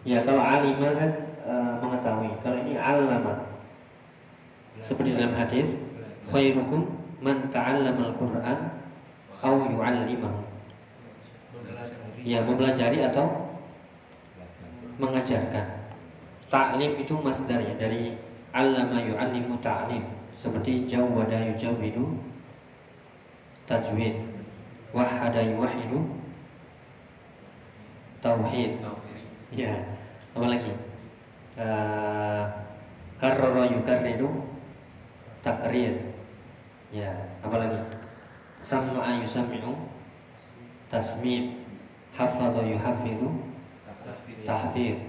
Ya 0.04 0.22
kalau 0.22 0.44
alima 0.44 0.94
kan 0.96 1.33
e, 1.44 1.54
mengetahui. 1.80 2.32
Kalau 2.42 2.58
ini 2.64 2.80
allama. 2.80 3.52
Seperti 4.82 5.16
dalam 5.16 5.38
hadis, 5.38 5.76
khairukum 6.28 6.90
man 7.22 7.48
ta'allama 7.54 8.12
al-Qur'an 8.12 8.60
au 9.44 9.56
yu'allimahu. 9.70 10.42
Ya 12.24 12.42
mempelajari 12.42 13.04
atau 13.04 13.54
mengajarkan. 14.98 15.84
Ta'lim 16.48 17.02
itu 17.02 17.14
masdar 17.20 17.60
ya 17.60 17.74
dari 17.76 18.16
allama 18.54 19.02
yu'allimu 19.02 19.58
ta'lim 19.60 20.06
seperti 20.38 20.86
jawwada 20.86 21.42
yujawwidu 21.50 22.14
tajwid 23.66 24.14
wahada 24.94 25.42
yuwahidu 25.42 26.06
tauhid 28.22 28.78
ya 29.50 29.74
apa 30.38 30.46
lagi 30.46 30.74
uh, 31.58 32.44
karrara 33.18 33.70
yukarriru 33.70 34.30
takrir. 35.42 36.14
Ya 36.94 37.10
apa 37.42 37.56
lagi? 37.58 37.80
Sama'a 38.64 39.20
yusami'u 39.20 39.74
tasmi' 40.94 41.58
hafadha 42.14 42.62
yuhafidhu. 42.64 43.52
Tahfidh. 44.44 45.00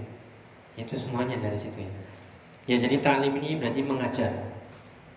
Itu 0.79 0.95
semuanya 0.95 1.35
dari 1.43 1.59
situ 1.59 1.83
ya. 1.83 1.93
Ya 2.71 2.77
jadi 2.79 3.03
taklim 3.03 3.35
ini 3.43 3.59
berarti 3.59 3.83
mengajar. 3.83 4.31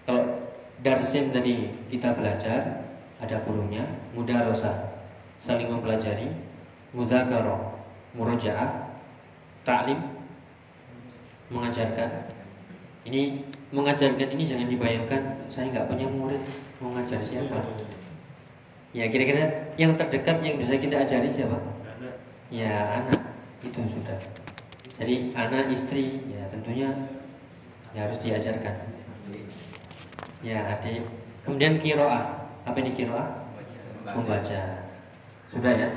Kalau 0.10 0.26
darsin 0.82 1.30
tadi 1.30 1.70
kita 1.90 2.14
belajar 2.18 2.86
ada 3.18 3.38
gurunya 3.46 3.82
mudarosa 4.14 4.98
saling 5.42 5.70
mempelajari 5.70 6.30
mudzakarah 6.94 7.78
murojaah 8.14 8.94
taklim 9.66 9.98
mengajarkan. 11.52 12.10
Ini 13.08 13.44
mengajarkan 13.72 14.28
ini 14.36 14.44
jangan 14.44 14.68
dibayangkan 14.68 15.22
saya 15.48 15.72
nggak 15.72 15.88
punya 15.88 16.08
murid 16.12 16.44
mau 16.84 16.92
ngajar 16.96 17.24
siapa? 17.24 17.60
Ya 18.92 19.08
kira-kira 19.08 19.72
yang 19.80 19.96
terdekat 19.96 20.44
yang 20.44 20.60
bisa 20.60 20.76
kita 20.76 21.04
ajari 21.04 21.32
siapa? 21.32 21.56
Ya 22.52 23.04
anak. 23.04 23.22
Itu 23.64 23.80
sudah. 23.88 24.20
Jadi 24.98 25.32
anak 25.36 25.72
istri 25.72 26.24
ya 26.32 26.48
tentunya 26.52 26.90
ya 27.96 28.08
harus 28.08 28.20
diajarkan. 28.20 28.76
Ya 30.44 30.64
adik. 30.76 31.04
Kemudian 31.44 31.80
kiroah. 31.80 32.44
Apa 32.68 32.78
ini 32.84 32.92
kiroah? 32.92 33.48
Membaca. 34.04 34.62
Sudah 35.52 35.74
ya? 35.76 35.90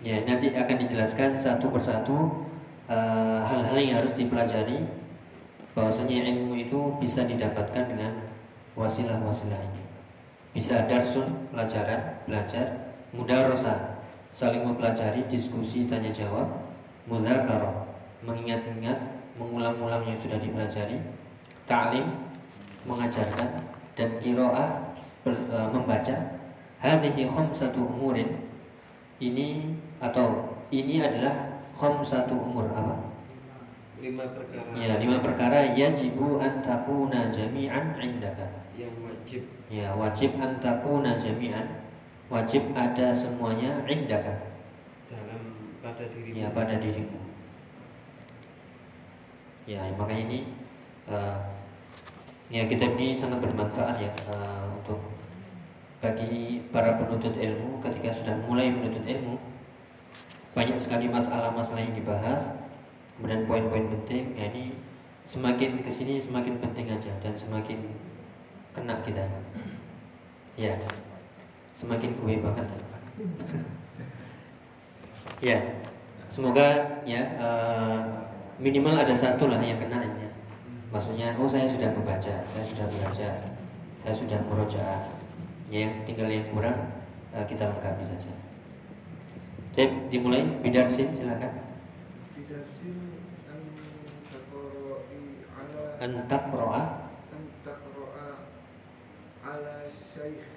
Ya 0.00 0.16
nanti 0.24 0.52
akan 0.56 0.76
dijelaskan 0.80 1.36
satu 1.36 1.68
persatu 1.68 2.48
hal-hal 2.90 3.78
uh, 3.78 3.78
yang 3.78 3.96
harus 4.02 4.14
dipelajari 4.18 4.82
bahwasanya 5.78 6.26
ilmu 6.34 6.58
itu 6.58 6.80
bisa 6.98 7.22
didapatkan 7.22 7.86
dengan 7.86 8.12
wasilah-wasilah 8.74 9.60
ini. 9.62 9.82
Bisa 10.50 10.82
darsun 10.90 11.30
pelajaran 11.54 12.18
belajar 12.26 12.90
mudarosa 13.14 14.02
saling 14.34 14.66
mempelajari 14.66 15.22
diskusi 15.30 15.86
tanya 15.86 16.10
jawab 16.10 16.50
mudzakarah 17.06 17.86
mengingat-ingat 18.26 18.98
mengulang-ulang 19.38 20.02
yang 20.06 20.18
sudah 20.18 20.38
dipelajari 20.42 20.98
ta'lim 21.70 22.06
mengajarkan 22.84 23.48
dan 23.94 24.10
kiroah 24.18 24.94
e, 25.26 25.58
membaca. 25.70 26.16
Hadhihi 26.80 27.28
khamsatu 27.28 27.76
umurin. 27.76 28.40
Ini 29.20 29.76
atau 30.00 30.56
ini 30.72 31.04
adalah 31.04 31.49
khamsatu 31.80 32.36
umur 32.36 32.68
apa? 32.76 33.16
Lima 34.00 34.28
perkara. 34.28 34.68
Ya 34.76 35.00
lima 35.00 35.18
perkara. 35.24 35.58
Yajibu 35.72 36.36
an 36.36 36.60
takuna 36.60 37.32
jami'an 37.32 37.96
indaka. 37.96 38.68
Yang 38.76 38.94
wajib. 39.00 39.42
Ya 39.72 39.88
wajib 39.96 40.36
an 40.36 40.60
takuna 40.60 41.16
jami'an. 41.16 41.88
Wajib 42.28 42.76
ada 42.76 43.16
semuanya 43.16 43.80
indaka. 43.88 44.52
Dalam 45.08 45.40
pada 45.80 46.04
dirimu. 46.04 46.36
Ya 46.36 46.48
pada 46.52 46.76
dirimu. 46.76 47.20
Ya 49.64 49.80
maka 49.96 50.12
ini 50.16 50.52
uh, 51.08 51.40
ya 52.52 52.64
kitab 52.68 52.96
ini 53.00 53.16
sangat 53.16 53.40
bermanfaat 53.40 54.00
ya 54.00 54.12
uh, 54.32 54.68
untuk 54.80 55.00
bagi 56.00 56.64
para 56.72 56.96
penuntut 56.96 57.36
ilmu 57.36 57.76
ketika 57.84 58.08
sudah 58.08 58.34
mulai 58.48 58.72
menuntut 58.72 59.04
ilmu 59.04 59.49
banyak 60.56 60.78
sekali 60.78 61.06
masalah-masalah 61.06 61.82
yang 61.82 61.94
dibahas 61.94 62.50
kemudian 63.16 63.46
poin-poin 63.46 63.86
penting 63.86 64.34
ya 64.34 64.50
ini 64.50 64.74
semakin 65.28 65.82
ke 65.84 65.90
sini 65.92 66.18
semakin 66.18 66.58
penting 66.58 66.90
aja 66.90 67.12
dan 67.22 67.34
semakin 67.36 67.78
kena 68.74 68.98
kita 69.06 69.26
ya 70.58 70.74
semakin 71.80 72.10
gue 72.20 72.34
banget. 72.44 72.66
ya, 75.40 75.58
semoga 76.28 77.00
ya 77.08 77.22
uh, 77.40 78.00
minimal 78.60 79.00
ada 79.00 79.16
satu 79.16 79.48
lah 79.48 79.60
yang 79.64 79.80
kena 79.80 80.04
ya. 80.04 80.30
Maksudnya, 80.90 81.32
oh 81.38 81.46
saya 81.46 81.70
sudah 81.70 81.88
membaca, 81.94 82.34
saya 82.44 82.64
sudah 82.66 82.86
belajar, 82.90 83.34
saya 84.02 84.14
sudah 84.14 84.38
merojaah. 84.50 85.00
Ya, 85.70 85.86
yang 85.86 86.02
tinggal 86.02 86.26
yang 86.26 86.50
kurang 86.50 86.76
uh, 87.30 87.46
kita 87.46 87.64
lengkapi 87.64 88.04
saja. 88.10 88.32
Jadi 89.70 90.10
dimulai 90.10 90.42
bidarsin 90.66 91.14
silakan. 91.14 91.62
Bidarsin 92.34 93.20
an 96.00 96.26
taqra'a? 96.26 96.82
an 97.30 97.44
taqra'a 97.62 98.28
ala 99.46 99.86
syekh 99.86 100.48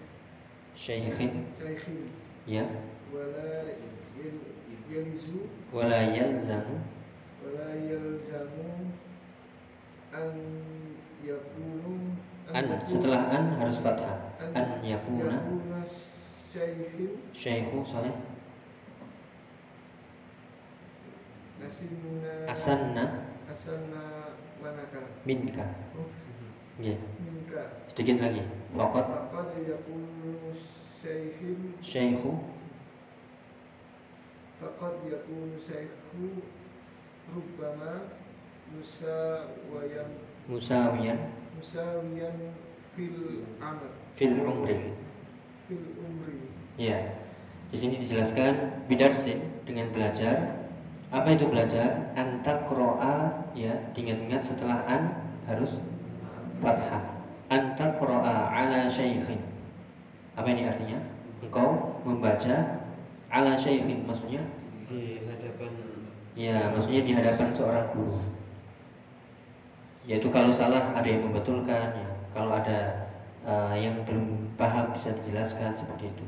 syekhin 0.74 1.52
syekhin 1.54 2.10
ya. 2.48 2.66
Wala 3.14 3.70
yalzu. 4.90 5.46
Wala 5.70 6.00
yalzamu? 6.10 6.82
Wala 7.46 7.70
yalzamu 7.76 8.98
an 10.10 10.32
yakunu 11.22 12.18
an 12.50 12.66
setelah 12.88 13.30
an 13.30 13.62
harus 13.62 13.78
fathah. 13.78 14.34
an 14.58 14.82
yakuna. 14.82 15.44
syekhin 16.50 17.20
syekhu 17.36 17.84
sahih 17.84 18.33
asanna. 22.50 23.30
Asanna 23.48 24.34
manaka 24.64 25.00
minka. 25.28 25.66
Oh, 25.96 26.08
ya 26.80 26.96
minka. 27.22 27.84
Sedikit 27.92 28.24
lagi. 28.24 28.44
Faqat. 28.74 29.06
Faqad 29.06 29.50
yakunu 29.68 30.56
syekhin 31.04 31.76
syekhu 31.84 32.40
faqad 34.64 35.04
yakunu 35.04 35.60
syekhu 35.60 36.48
rubbama 37.28 38.16
musawayan 38.72 40.24
musawiyan 40.48 41.20
musawiyan 41.60 42.56
fil 42.96 43.44
amal 43.60 43.92
fil 44.16 44.40
umri. 44.40 44.96
Fil 45.68 45.86
umri. 46.00 46.48
Ya 46.80 47.20
di 47.70 47.76
sini 47.76 48.00
dijelaskan 48.00 48.86
bidarsin 48.88 49.44
dengan 49.68 49.92
belajar 49.92 50.63
apa 51.14 51.30
itu 51.30 51.46
belajar? 51.46 52.10
Antar 52.18 52.66
kroa 52.66 53.46
ya 53.54 53.70
diingat-ingat 53.94 54.42
setelah 54.42 54.82
an 54.90 55.14
harus 55.46 55.78
fathah. 56.58 57.22
Antar 57.54 58.02
kroa 58.02 58.50
ala 58.50 58.90
syekhin 58.90 59.38
apa 60.34 60.50
ini 60.50 60.66
artinya? 60.66 60.98
Engkau 61.46 62.02
membaca 62.02 62.82
ala 63.30 63.54
syekhin 63.54 64.02
maksudnya? 64.10 64.42
Di 64.90 65.22
hadapan 65.30 65.70
ya 66.34 66.74
maksudnya 66.74 67.06
di 67.06 67.14
hadapan 67.14 67.54
seorang 67.54 67.86
guru. 67.94 68.18
Yaitu 70.10 70.34
kalau 70.34 70.50
salah 70.50 70.98
ada 70.98 71.06
yang 71.06 71.30
membetulkan 71.30 71.94
ya. 71.94 72.10
Kalau 72.34 72.58
ada 72.58 73.06
uh, 73.46 73.78
yang 73.78 74.02
belum 74.10 74.58
paham 74.58 74.90
bisa 74.98 75.14
dijelaskan 75.22 75.78
seperti 75.78 76.10
itu. 76.10 76.26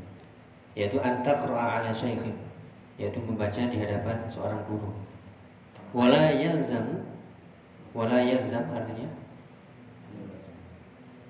Yaitu 0.78 1.02
antar 1.02 1.42
kroa 1.42 1.82
ala 1.82 1.90
syekhin 1.90 2.38
yaitu 2.96 3.20
membaca 3.20 3.60
di 3.68 3.78
hadapan 3.80 4.24
seorang 4.32 4.64
guru. 4.68 4.92
Wala 5.92 6.32
yalzam 6.32 7.04
wala 7.92 8.20
yalzam 8.24 8.64
artinya? 8.72 9.08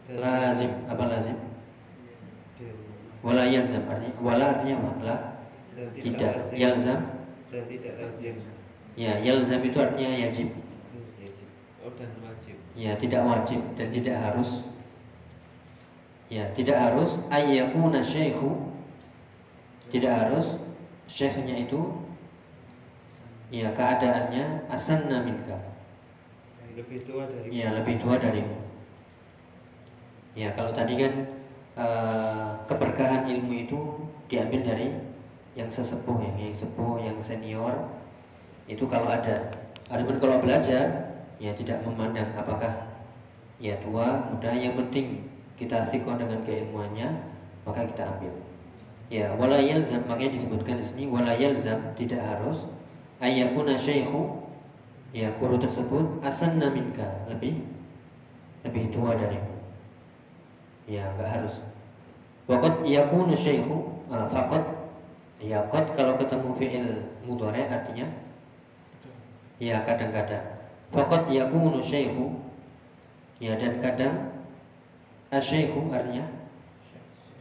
Lazim. 0.10 0.72
Apa 0.86 1.04
lazim? 1.10 1.38
Wala 3.26 3.50
yalzam 3.50 3.82
artinya? 3.90 4.16
Wala 4.22 4.44
artinya 4.54 4.76
apa? 4.78 4.92
La? 5.02 5.16
Tidak 5.98 6.54
yalzam? 6.54 7.02
Dan 7.50 7.64
tidak 7.66 7.94
lazim. 7.98 8.36
Ya 8.94 9.18
yalzam 9.22 9.62
itu 9.66 9.78
artinya 9.82 10.14
yajib. 10.14 10.50
Wajib. 11.18 11.48
oh 11.82 11.92
dan 11.98 12.14
wajib. 12.22 12.56
Ya 12.78 12.94
tidak 12.94 13.22
wajib 13.26 13.62
dan 13.74 13.88
tidak 13.90 14.18
harus. 14.22 14.66
Ya 16.30 16.46
tidak 16.54 16.78
harus. 16.78 17.18
Ayyakuna 17.34 18.06
syekhu 18.06 18.74
tidak 19.90 20.14
harus 20.14 20.58
syekhnya 21.06 21.56
itu 21.66 21.82
ya 23.54 23.70
keadaannya 23.72 24.70
asanna 24.70 25.22
minka. 25.22 25.58
Lebih 26.76 27.08
tua 27.08 27.24
dari 27.24 27.48
ya 27.56 27.72
lebih 27.72 27.96
tua 28.04 28.20
darimu 28.20 28.66
ya 30.36 30.52
kalau 30.52 30.76
tadi 30.76 31.00
kan 31.00 31.14
eh, 31.80 32.48
keberkahan 32.68 33.24
ilmu 33.24 33.54
itu 33.64 33.80
diambil 34.28 34.62
dari 34.68 34.92
yang 35.56 35.72
sesepuh 35.72 36.20
yang 36.20 36.36
yang 36.36 36.56
sepuh 36.56 37.00
yang 37.00 37.18
senior. 37.24 37.74
Itu 38.68 38.90
kalau 38.92 39.08
ada 39.08 39.66
Adapun 39.86 40.18
kalau 40.18 40.42
belajar 40.42 41.14
ya 41.38 41.54
tidak 41.54 41.78
memandang 41.86 42.26
apakah 42.34 42.90
ya 43.62 43.78
tua 43.86 44.34
muda. 44.34 44.50
Yang 44.50 44.82
penting 44.82 45.06
kita 45.56 45.86
sikon 45.94 46.18
dengan 46.18 46.42
keilmuannya 46.42 47.08
maka 47.64 47.86
kita 47.86 48.04
ambil 48.18 48.34
ya 49.10 49.34
wala 49.38 49.62
yalzam 49.62 50.02
makanya 50.10 50.34
disebutkan 50.34 50.82
di 50.82 50.86
sini 50.86 51.04
wala 51.10 51.34
yalzam 51.38 51.82
tidak 51.94 52.22
harus. 52.22 52.66
Ayyakuna 53.24 53.80
syaikhu 53.80 54.44
ya 55.16 55.32
guru 55.40 55.56
tersebut 55.56 56.20
asanna 56.20 56.68
minka 56.68 57.08
lebih 57.32 57.64
lebih 58.68 58.92
tua 58.92 59.16
darimu. 59.16 59.56
Ya 60.86 61.10
enggak 61.16 61.30
harus. 61.42 61.56
Waqad 62.46 62.86
yakunu 62.86 63.34
syaikhu 63.34 63.90
uh, 64.12 64.28
faqad 64.30 64.62
ya 65.42 65.66
qad 65.72 65.96
kalau 65.98 66.20
ketemu 66.20 66.50
fi'il 66.54 66.88
mudhari 67.26 67.66
artinya 67.66 68.06
ya 69.58 69.82
kadang-kadang. 69.88 70.44
Faqad 70.94 71.32
yakunu 71.32 71.82
syaikhu 71.82 72.36
ya 73.40 73.56
dan 73.60 73.80
kadang 73.84 74.16
asyaikhu 75.34 75.92
artinya 75.92 76.24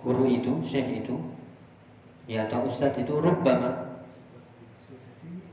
guru 0.03 0.27
itu 0.29 0.53
syekh 0.61 1.05
itu 1.05 1.17
ya 2.25 2.49
atau 2.49 2.65
ustadz 2.65 3.01
itu 3.01 3.13
rubbama 3.21 3.85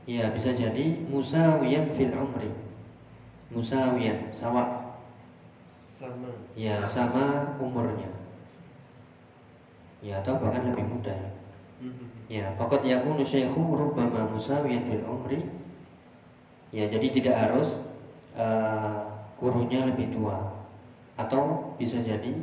ya 0.08 0.34
bisa 0.34 0.50
jadi 0.50 0.98
musawiyan 1.06 1.94
fil 1.94 2.10
umri. 2.14 2.50
Musawiyan 3.52 4.32
sama. 4.34 4.96
Sama. 5.86 6.30
Ya 6.58 6.82
sama 6.88 7.54
umurnya. 7.60 8.10
Ya 10.02 10.18
atau 10.18 10.40
bahkan 10.42 10.66
lebih 10.66 10.82
muda. 10.88 11.14
Ya 12.26 12.50
fakat 12.58 12.82
yakunu 12.86 13.22
syaikhu 13.22 13.76
rubbama 13.76 14.26
musawiyan 14.32 14.82
fil 14.82 15.04
umri. 15.06 15.46
Ya 16.72 16.88
jadi 16.88 17.12
tidak 17.12 17.36
harus 17.36 17.76
uh, 18.34 19.06
gurunya 19.38 19.86
lebih 19.86 20.10
tua. 20.10 20.64
Atau 21.14 21.76
bisa 21.76 22.00
jadi 22.00 22.34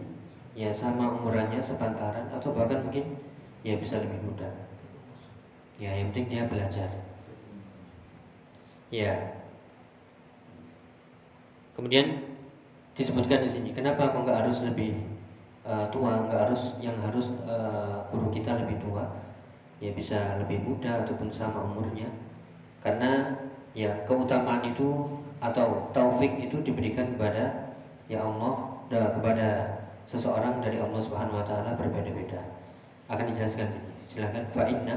ya 0.56 0.72
sama 0.72 1.12
umurannya 1.20 1.60
sepantaran 1.60 2.30
atau 2.32 2.54
bahkan 2.54 2.86
mungkin 2.86 3.18
ya 3.62 3.76
bisa 3.76 4.00
lebih 4.00 4.20
muda 4.24 4.70
ya 5.80 5.96
yang 5.96 6.12
penting 6.12 6.28
dia 6.28 6.44
belajar. 6.46 6.92
Ya. 8.92 9.16
Kemudian 11.74 12.36
disebutkan 12.92 13.40
di 13.40 13.50
sini 13.50 13.72
kenapa 13.72 14.12
kok 14.12 14.28
nggak 14.28 14.44
harus 14.44 14.60
lebih 14.68 15.00
uh, 15.64 15.88
tua 15.88 16.28
nggak 16.28 16.52
harus 16.52 16.76
yang 16.84 17.00
harus 17.00 17.32
uh, 17.48 18.04
guru 18.12 18.28
kita 18.36 18.60
lebih 18.60 18.76
tua? 18.84 19.08
Ya 19.80 19.96
bisa 19.96 20.36
lebih 20.44 20.60
muda 20.68 21.08
ataupun 21.08 21.32
sama 21.32 21.64
umurnya. 21.64 22.12
Karena 22.84 23.32
ya 23.72 23.96
keutamaan 24.04 24.68
itu 24.68 25.08
atau 25.40 25.88
taufik 25.96 26.36
itu 26.36 26.60
diberikan 26.60 27.16
kepada 27.16 27.72
ya 28.12 28.20
Allah 28.20 28.68
kepada 28.92 29.80
seseorang 30.04 30.60
dari 30.60 30.84
Allah 30.84 31.00
Subhanahu 31.00 31.40
wa 31.40 31.46
taala 31.48 31.80
berbeda-beda 31.80 32.44
akan 33.10 33.26
dijelaskan 33.34 33.68
sini. 33.74 33.90
Silakan. 34.06 34.44
Fa 34.54 34.64
inna. 34.70 34.96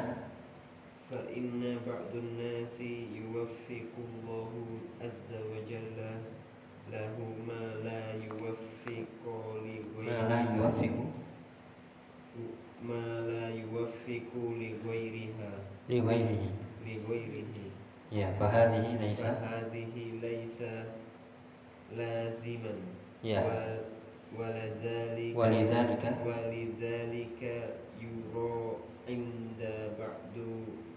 Fa 1.08 1.20
inna 1.32 1.80
ba'dun 1.84 2.36
nasi 2.36 3.08
yuwaffiqullahu 3.12 4.80
azza 5.00 5.38
wa 5.40 5.58
jalla 5.68 6.20
lahu 6.92 7.24
ma 7.44 7.80
la 7.84 8.16
yuwaffiqu 8.16 9.36
li 9.64 9.76
ma 9.96 10.28
la 10.28 10.38
yuwaffiqu. 10.52 11.04
Ma 12.82 13.04
la 13.28 13.52
yuwaffiqu 13.52 14.42
li 14.60 14.76
ghairiha 14.80 15.50
li 15.88 16.00
ghairihi 16.00 16.48
li 16.84 16.94
ghairihi 17.04 17.64
ya 18.10 18.32
fa 18.40 18.48
hadhihi 18.48 18.96
laisa. 19.00 19.28
Fa 19.40 19.60
hadhihi 19.60 20.18
laisa 20.20 20.72
laziman. 21.96 22.80
Ya. 23.22 23.44
Wa, 23.44 23.60
waladzalika 24.32 25.36
walidhalika 25.38 26.10
walidhalika 26.24 27.54
يرى 28.02 28.76
عند 29.08 29.60
بعض 29.98 30.34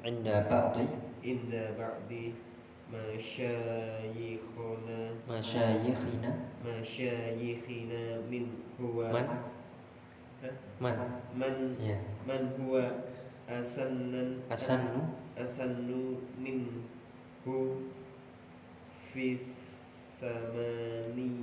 inda 0.05 0.45
ba'dhi 0.49 0.85
عند 1.25 1.53
بعض 1.77 2.11
مشايخنا. 2.93 4.99
masyayikhina 5.25 6.31
مشايخنا 6.65 8.03
من 8.29 8.45
هو 8.81 8.97
man 9.09 9.27
man 10.81 10.97
من؟ 11.37 11.55
ya 11.81 11.97
من 12.29 12.41
هو 12.61 12.73
أسن؟ 13.49 14.37
asannu 14.53 15.01
أسن 15.37 15.89
منه 16.41 16.73
في 19.13 19.37
ثمانين 20.21 21.37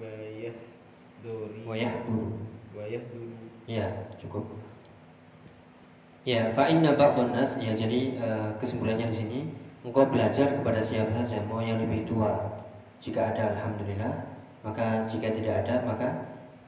ويحضر 0.00 1.50
yahduru 1.66 2.28
ويحضر 2.76 3.49
Ya, 3.66 3.86
cukup. 4.20 4.46
Ya, 6.24 6.52
fa 6.52 6.68
inna 6.68 6.92
ba'dhan 6.94 7.32
nas 7.32 7.56
ya 7.56 7.72
jadi 7.72 8.20
eh, 8.20 8.48
kesimpulannya 8.60 9.08
di 9.08 9.16
sini 9.16 9.38
engkau 9.80 10.04
belajar 10.04 10.52
kepada 10.52 10.80
siapa 10.84 11.08
saja 11.16 11.40
mau 11.48 11.64
yang 11.64 11.80
lebih 11.80 12.04
tua. 12.04 12.60
Jika 13.00 13.32
ada 13.32 13.56
alhamdulillah, 13.56 14.12
maka 14.60 15.08
jika 15.08 15.32
tidak 15.32 15.64
ada 15.64 15.80
maka 15.88 16.08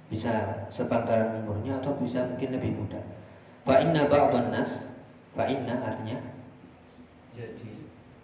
bisa 0.09 0.65
sepantaran 0.73 1.45
umurnya 1.45 1.77
atau 1.81 1.93
bisa 2.01 2.25
mungkin 2.25 2.57
lebih 2.57 2.73
muda. 2.81 3.01
Fa 3.63 3.77
inna 3.85 4.09
ba'dhan 4.09 4.49
nas 4.49 4.89
fa 5.33 5.49
inna 5.49 5.81
artinya 5.81 6.21
jadi 7.33 7.69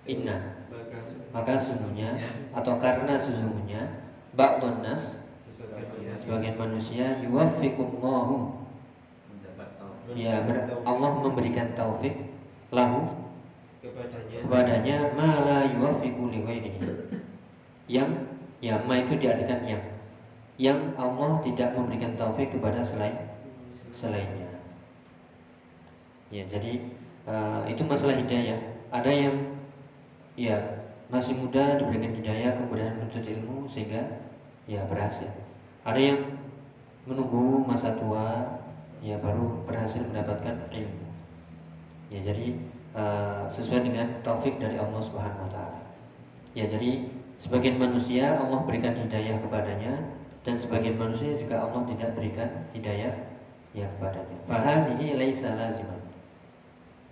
inna 0.04 0.37
maka 1.33 1.57
sesungguhnya 1.57 2.12
atau 2.52 2.76
karena 2.76 3.16
sesungguhnya 3.16 3.81
ba'dhan 4.37 4.85
nas 4.85 5.16
sebagian 6.18 6.56
manusia 6.58 7.18
yuwaffiqullahu 7.24 8.58
Ya, 10.16 10.40
Allah 10.88 11.10
memberikan 11.20 11.76
taufik 11.76 12.16
lahu 12.72 13.28
kepadanya 13.84 14.40
kepadanya 14.40 14.96
ma 15.12 15.44
la 15.44 15.58
yuwaffiqu 15.68 16.32
ghairihi. 16.32 16.80
Yang 17.92 18.10
ya 18.64 18.80
ma 18.88 18.96
itu 18.96 19.20
diartikan 19.20 19.60
yang 19.68 19.84
yang 20.56 20.80
Allah 20.96 21.44
tidak 21.44 21.76
memberikan 21.76 22.16
taufik 22.16 22.48
kepada 22.56 22.80
selain 22.80 23.28
selainnya. 23.92 24.48
Ya, 26.32 26.44
jadi 26.48 26.88
eh, 27.28 27.60
itu 27.68 27.84
masalah 27.84 28.16
hidayah. 28.16 28.60
Ada 28.88 29.12
yang 29.12 29.36
ya 30.40 30.56
masih 31.12 31.36
muda 31.36 31.76
diberikan 31.76 32.16
hidayah 32.16 32.56
kemudian 32.56 32.96
menuntut 32.96 33.24
ilmu 33.28 33.68
sehingga 33.68 34.24
ya 34.64 34.88
berhasil. 34.88 35.28
Ada 35.88 36.01
yang 36.12 36.20
menunggu 37.09 37.64
masa 37.64 37.96
tua 37.96 38.44
ya 39.01 39.16
baru 39.24 39.64
berhasil 39.64 40.05
mendapatkan 40.05 40.68
ilmu. 40.68 41.07
Ya 42.12 42.20
jadi 42.20 42.61
eh, 42.92 43.42
sesuai 43.48 43.88
dengan 43.88 44.20
taufik 44.20 44.61
dari 44.61 44.77
Allah 44.77 45.01
Subhanahu 45.01 45.48
wa 45.48 45.51
taala. 45.51 45.81
Ya 46.53 46.68
jadi 46.68 47.09
sebagian 47.40 47.81
manusia 47.81 48.37
Allah 48.37 48.61
berikan 48.68 48.92
hidayah 49.01 49.40
kepadanya 49.40 50.12
dan 50.44 50.61
sebagian 50.61 51.01
manusia 51.01 51.33
juga 51.40 51.64
Allah 51.64 51.81
tidak 51.88 52.12
berikan 52.12 52.68
hidayah 52.77 53.16
ya 53.72 53.88
kepadanya. 53.96 54.37
Fahadihi 54.44 55.16
laisa 55.16 55.57
laziman. 55.57 56.05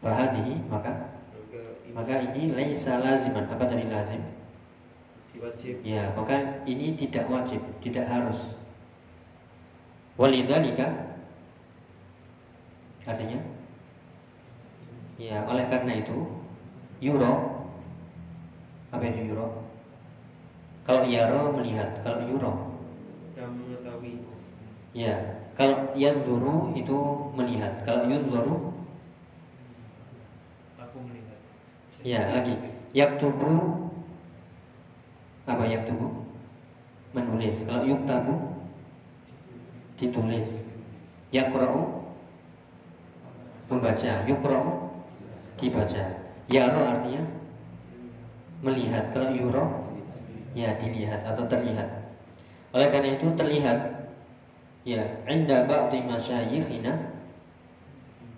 Fahadihi 0.05 0.69
maka 0.69 1.17
maka 1.33 1.65
ini 1.81 1.93
maka 1.97 2.15
ini 2.21 2.43
laisa 2.53 3.01
laziman. 3.01 3.49
Apa 3.49 3.65
tadi 3.65 3.89
lazim? 3.89 4.21
wajib 5.37 5.75
Ya, 5.85 6.09
maka 6.17 6.65
ini 6.65 6.97
tidak 6.97 7.29
wajib, 7.29 7.61
tidak 7.85 8.09
harus. 8.09 8.56
Walidzalika 10.16 10.88
artinya 13.07 13.38
ya 15.20 15.44
oleh 15.46 15.64
karena 15.68 15.92
itu 16.00 16.16
yuro 17.05 17.57
apa 18.90 19.05
itu 19.12 19.29
yuro? 19.29 19.66
Kalau 20.87 21.02
yaro 21.05 21.50
melihat, 21.52 22.00
kalau 22.00 22.24
yuro 22.24 22.52
kamu 23.37 23.52
mengetahui. 23.68 24.24
Ya 24.96 25.12
kalau 25.52 25.92
yanzuru 25.92 26.72
itu 26.72 26.96
melihat, 27.37 27.85
kalau 27.85 28.09
yunzuru 28.09 28.72
Aku 30.81 30.96
melihat. 31.05 31.38
ya 32.00 32.33
lagi. 32.33 32.57
Yaktubu 32.96 33.52
apa 35.44 35.64
yaktubu? 35.68 36.24
Menulis. 37.12 37.61
Kalau 37.68 37.85
yuktabu 37.85 38.56
ditulis. 39.97 40.63
Yakra'u 41.35 42.07
membaca 43.67 44.13
yukra'u 44.25 44.73
dibaca. 45.59 46.05
Yaro 46.47 46.81
artinya 46.87 47.23
melihat. 48.63 49.11
Kalau 49.11 49.35
yuro 49.35 49.65
ya 50.57 50.79
dilihat 50.79 51.27
atau 51.27 51.45
terlihat. 51.51 52.17
Oleh 52.73 52.89
karena 52.89 53.17
itu 53.17 53.27
terlihat 53.35 54.09
ya 54.87 55.03
inda 55.27 55.67
ba'di 55.67 56.07
masyayikhina 56.07 57.17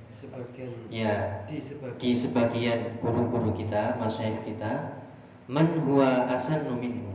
sebagian 0.08 0.72
ya 0.90 1.44
di 1.46 1.62
sebagian 1.62 2.00
di 2.00 2.10
sebagian 2.16 2.80
guru-guru 2.98 3.54
kita, 3.54 3.94
masyayikh 4.00 4.42
kita, 4.42 4.98
man 5.46 5.78
huwa 5.84 6.26
asannu 6.26 6.74
minhu. 6.74 7.14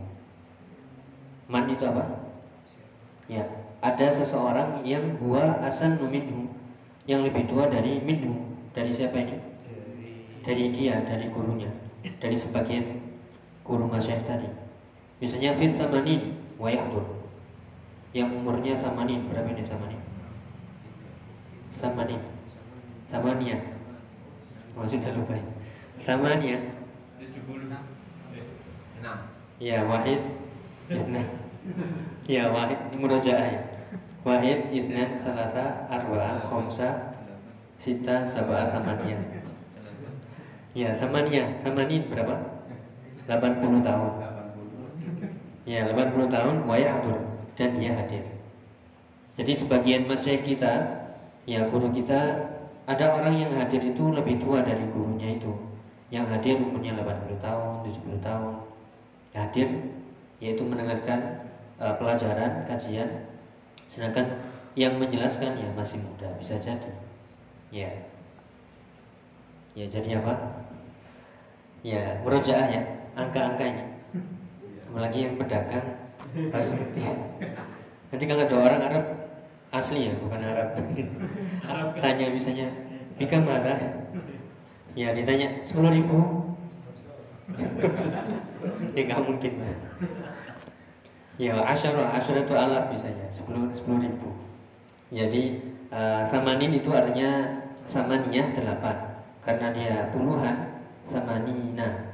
Man 1.51 1.67
itu 1.67 1.83
apa? 1.83 2.31
Ya, 3.27 3.43
ada 3.83 4.07
seseorang 4.07 4.79
yang 4.87 5.19
huwa 5.19 5.59
asannu 5.59 6.07
minhu, 6.07 6.47
yang 7.03 7.27
lebih 7.27 7.43
tua 7.51 7.67
dari 7.67 7.99
minhu. 7.99 8.39
Dari 8.73 8.89
siapa 8.89 9.21
ini? 9.21 9.53
dari 10.43 10.75
dia, 10.75 10.99
dari 11.07 11.31
gurunya, 11.31 11.71
dari 12.19 12.35
sebagian 12.35 12.99
guru 13.63 13.87
masyayikh 13.87 14.27
tadi. 14.27 14.51
Misalnya 15.23 15.55
fit 15.55 15.71
samanin 15.71 16.35
wa 16.59 16.67
yahdur. 16.67 17.23
Yang 18.11 18.29
umurnya 18.37 18.75
samanin, 18.77 19.25
berapa 19.31 19.47
ini 19.55 19.63
samanin? 19.63 20.01
Samanin. 21.73 22.21
Samania. 23.07 23.57
Oh, 24.77 24.85
sudah 24.85 25.09
lupa. 25.15 25.33
ya. 25.39 25.45
Samania. 25.97 26.57
70 27.17 27.71
Eh, 28.35 28.45
enam 28.99 29.17
Ya, 29.57 29.81
wahid. 29.87 30.21
Ya, 32.27 32.43
wahid 32.51 32.79
murojaah 32.99 33.47
ya. 33.47 33.61
Wahid 34.23 34.71
isnan 34.71 35.19
salata 35.19 35.83
arba'a 35.91 36.39
khamsa 36.47 37.19
sita 37.75 38.23
sab'a 38.23 38.63
samania. 38.71 39.19
Ya, 40.71 40.95
samania. 40.95 41.59
Samanin 41.59 42.07
berapa? 42.07 42.63
80 43.27 43.83
tahun. 43.83 44.11
Ya, 45.67 45.87
80 45.91 46.27
tahun 46.31 46.55
wa 46.63 46.75
yahdur 46.79 47.19
dan 47.59 47.69
dia 47.75 47.91
hadir. 47.95 48.23
Jadi 49.35 49.53
sebagian 49.59 50.07
masyayikh 50.07 50.55
kita, 50.55 51.03
ya 51.43 51.67
guru 51.67 51.91
kita 51.91 52.51
ada 52.87 53.05
orang 53.15 53.35
yang 53.39 53.51
hadir 53.55 53.79
itu 53.79 54.11
lebih 54.11 54.39
tua 54.39 54.63
dari 54.63 54.83
gurunya 54.91 55.35
itu. 55.35 55.51
Yang 56.11 56.25
hadir 56.37 56.55
umurnya 56.63 56.95
80 56.99 57.43
tahun, 57.43 57.71
70 57.83 58.23
tahun. 58.23 58.53
Hadir 59.33 59.69
yaitu 60.43 60.63
mendengarkan 60.67 61.49
uh, 61.79 61.95
pelajaran, 61.95 62.67
kajian. 62.67 63.32
Sedangkan 63.93 64.25
yang 64.73 64.97
menjelaskan 64.97 65.53
ya 65.53 65.69
masih 65.77 66.01
muda, 66.01 66.25
bisa 66.41 66.57
jadi. 66.57 66.89
Ya. 67.69 67.93
Ya, 69.77 69.85
jadi 69.85 70.17
apa? 70.17 70.33
Ya, 71.85 72.17
murojaah 72.25 72.73
ya, 72.73 72.81
angka-angka 73.13 73.61
ini. 73.69 73.85
Apalagi 74.89 75.29
yang 75.29 75.37
pedagang 75.37 76.09
harus 76.49 76.73
ngerti. 76.73 77.05
Nanti 78.09 78.23
kalau 78.25 78.41
ada 78.49 78.57
orang 78.57 78.81
Arab 78.81 79.05
asli 79.69 80.09
ya, 80.09 80.13
bukan 80.17 80.41
Arab. 80.41 80.73
Tanya 82.01 82.33
misalnya, 82.33 82.73
Bika 83.21 83.37
marah. 83.45 83.77
Ya 84.97 85.13
ditanya 85.13 85.61
sepuluh 85.61 85.93
ribu. 85.93 86.17
ya 88.97 89.01
nggak 89.05 89.21
mungkin. 89.21 89.53
Ya 91.41 91.57
asyara 91.65 92.13
asyaratu 92.13 92.53
alaf 92.53 92.93
misalnya 92.93 93.25
sepuluh 93.33 93.73
sepuluh 93.73 94.05
ribu. 94.05 94.29
Jadi 95.09 95.61
uh, 95.89 96.21
samanin 96.21 96.73
itu 96.77 96.89
artinya 96.93 97.61
samaniyah 97.89 98.53
delapan. 98.53 98.97
Karena 99.41 99.67
dia 99.73 99.95
puluhan 100.13 100.85
samanina. 101.09 102.13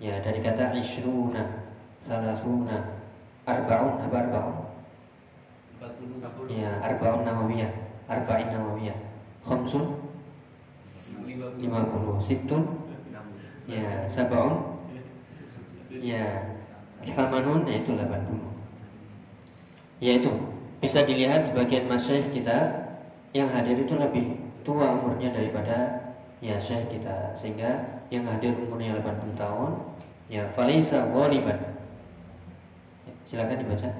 Ya 0.00 0.20
dari 0.20 0.40
kata 0.44 0.76
ishruna, 0.76 1.72
salasuna, 2.00 3.04
arbaun 3.44 4.00
apa 4.00 4.16
arbaun? 4.28 4.56
puluh 5.76 6.48
Ya 6.52 6.82
arbaun 6.82 7.24
nawawiyah, 7.24 7.72
arba'in 8.08 8.48
nawawiyah. 8.52 8.98
Khamsun? 9.46 10.06
50 11.22 11.62
50 11.62 12.18
Situn 12.22 12.62
Ya 13.66 14.06
Sabaun 14.10 14.82
Ya 15.90 16.55
Samanun 17.14 17.66
yaitu 17.68 17.94
80 17.94 18.06
Yaitu 20.02 20.32
Bisa 20.82 21.06
dilihat 21.06 21.46
sebagian 21.46 21.86
masyayikh 21.86 22.30
kita 22.34 22.88
Yang 23.30 23.48
hadir 23.54 23.76
itu 23.86 23.94
lebih 23.94 24.26
tua 24.66 24.98
umurnya 24.98 25.30
daripada 25.30 26.06
Ya 26.44 26.60
syekh 26.60 26.92
kita. 26.92 27.32
Sehingga 27.32 28.04
yang 28.12 28.28
hadir 28.28 28.52
umurnya 28.52 29.00
80 29.00 29.40
tahun 29.40 29.72
Ya 30.28 30.44
Falisa 30.52 31.06
Ghaliban. 31.08 31.78
Silakan 33.24 33.56
dibaca. 33.62 33.90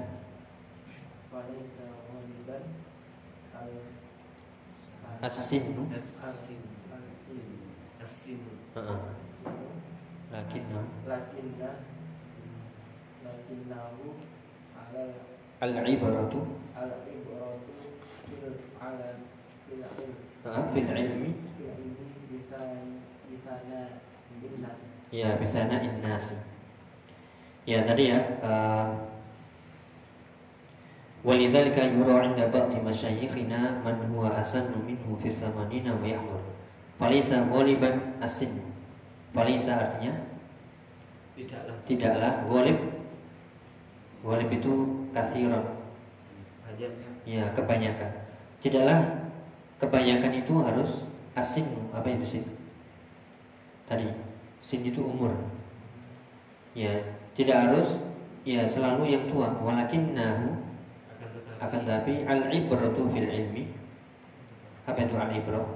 Ghaliban. 1.33 2.63
Al 3.57 3.69
As-sinnu 5.23 5.89
Asin 5.97 6.61
Asin 7.97 8.41
Heeh. 8.77 8.99
Lakinna 10.27 10.81
lakinna 11.07 11.71
lakinnahu 13.25 14.17
alal 14.77 15.11
Al-ibaratu 15.57 16.39
al 16.77 16.91
ibratu 17.09 17.71
fil 18.29 18.57
ala 18.77 19.17
fil 19.65 19.81
ilm 19.81 20.13
Heeh, 20.45 20.65
Fil 20.71 20.87
ilmi 20.87 21.31
fil 21.57 21.67
ilmi 21.73 22.05
bisan 22.29 23.01
bisana 23.27 23.81
innas 24.37 24.81
Ya, 25.11 25.29
bisana 25.39 25.79
innas. 25.81 26.35
Ya, 27.67 27.79
tadi 27.83 28.11
ya. 28.11 28.19
Uh, 28.43 28.91
Walidzalika 31.27 31.83
yura 31.83 32.23
'inda 32.23 32.47
ba'di 32.47 32.79
masyayikhina 32.79 33.83
man 33.83 33.99
huwa 34.07 34.31
asannu 34.39 34.79
minhu 34.79 35.11
fi 35.19 35.27
thamanina 35.27 35.91
wa 35.91 36.07
yahdur. 36.07 36.39
Falisa 36.95 37.43
ghaliban 37.51 38.15
asin. 38.23 38.63
Falisa 39.35 39.75
artinya 39.75 40.15
tidaklah 41.35 41.75
tidaklah 41.83 42.33
ghalib. 42.47 42.79
Ghalib 44.27 44.51
itu 44.51 44.73
kathiran. 45.15 45.63
banyak 46.67 46.91
Ya, 47.23 47.47
kebanyakan. 47.55 48.11
Tidaklah 48.59 48.99
kebanyakan 49.79 50.31
itu 50.35 50.53
harus 50.59 51.07
asin. 51.31 51.63
Apa 51.95 52.11
itu 52.11 52.27
sin? 52.27 52.43
Tadi 53.87 54.11
sin 54.59 54.83
itu 54.83 54.99
umur. 54.99 55.31
Ya, 56.75 56.99
tidak 57.39 57.71
harus 57.71 58.03
ya 58.43 58.67
selalu 58.67 59.15
yang 59.15 59.23
tua. 59.31 59.47
Walakinnahu 59.63 60.59
akan 61.07 61.27
tetapi 61.31 61.63
akan 61.63 61.81
tapi 61.87 62.13
al 62.27 62.41
ibratu 62.51 63.07
fil 63.07 63.31
ilmi. 63.31 63.71
Apa 64.83 65.07
itu 65.07 65.15
al 65.15 65.31
ibrah? 65.31 65.67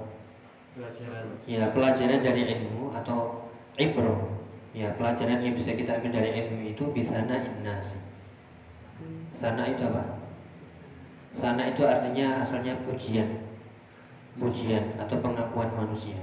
pelajaran 0.76 1.24
Ya, 1.48 1.72
pelajaran 1.72 2.20
dari 2.20 2.42
ilmu 2.52 2.92
atau 2.92 3.48
ibrah. 3.80 4.28
Ya, 4.76 4.92
pelajaran 4.96 5.40
yang 5.40 5.56
bisa 5.56 5.72
kita 5.72 6.00
ambil 6.00 6.20
dari 6.20 6.30
ilmu 6.36 6.68
itu 6.68 6.84
bisana 6.92 7.44
innas. 7.44 7.96
Sana 9.32 9.68
itu 9.68 9.82
apa? 9.86 10.02
Sana 11.36 11.62
itu 11.72 11.82
artinya 11.84 12.40
asalnya 12.44 12.76
pujian. 12.84 13.28
Pujian 14.36 14.96
atau 14.96 15.16
pengakuan 15.20 15.68
manusia. 15.76 16.18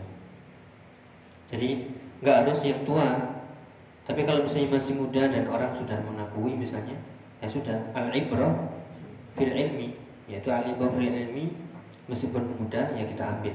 Jadi 1.49 1.89
nggak 2.21 2.45
harus 2.45 2.59
yang 2.65 2.81
tua. 2.85 3.39
Tapi 4.09 4.25
kalau 4.25 4.41
misalnya 4.41 4.73
masih 4.73 4.97
muda 4.97 5.29
dan 5.29 5.45
orang 5.45 5.69
sudah 5.77 6.01
mengakui 6.01 6.57
misalnya 6.57 6.97
Ya 7.37 7.45
sudah 7.45 7.77
Al-ibrah 7.93 8.73
fil 9.37 9.53
ilmi 9.53 9.93
Yaitu 10.25 10.49
al-ibrah 10.49 10.89
fil 10.89 11.13
ilmi 11.13 11.53
Meskipun 12.09 12.57
muda 12.57 12.89
ya 12.97 13.05
kita 13.05 13.21
ambil. 13.21 13.53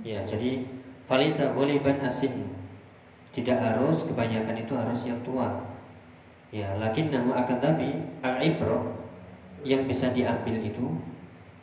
Ya 0.00 0.24
jadi 0.24 0.64
Falisa 1.04 1.52
ghaliban 1.52 2.00
asin 2.00 2.48
Tidak 3.32 3.58
harus 3.58 4.04
kebanyakan 4.04 4.56
itu 4.60 4.72
harus 4.76 5.00
yang 5.08 5.20
tua 5.24 5.72
Ya, 6.52 6.68
lakinnahu 6.76 7.32
akan 7.32 7.64
tapi 7.64 7.96
al-ibrah 8.20 8.84
yang 9.64 9.88
bisa 9.88 10.12
diambil 10.12 10.60
itu 10.60 10.84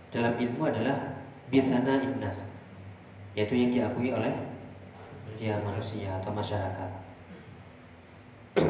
dalam 0.09 0.33
ilmu 0.33 0.65
adalah 0.65 0.97
bisana 1.53 2.01
innas 2.01 2.41
yaitu 3.37 3.53
yang 3.53 3.69
diakui 3.69 4.09
oleh 4.09 4.33
ya 5.37 5.61
manusia 5.61 6.17
atau 6.17 6.33
masyarakat. 6.33 6.89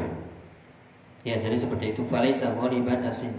ya, 1.27 1.39
jadi 1.39 1.55
seperti 1.55 1.95
itu 1.95 2.03
falaisa 2.03 2.51
ghaliban 2.51 2.99
asin. 3.07 3.31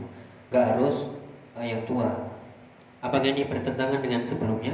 Gak 0.49 0.75
harus 0.75 1.12
eh, 1.61 1.77
yang 1.77 1.85
tua. 1.85 2.09
Apakah 3.05 3.29
ini 3.29 3.44
bertentangan 3.44 4.01
dengan 4.01 4.25
sebelumnya? 4.25 4.73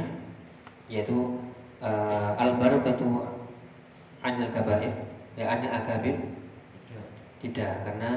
Yaitu 0.86 1.42
uh, 1.82 2.32
al-barakatu 2.38 3.26
anil 4.26 4.50
kabair, 4.50 4.92
ya 5.38 5.46
anil 5.46 5.70
akabir 5.70 6.16
tidak. 7.38 7.86
Karena 7.86 8.10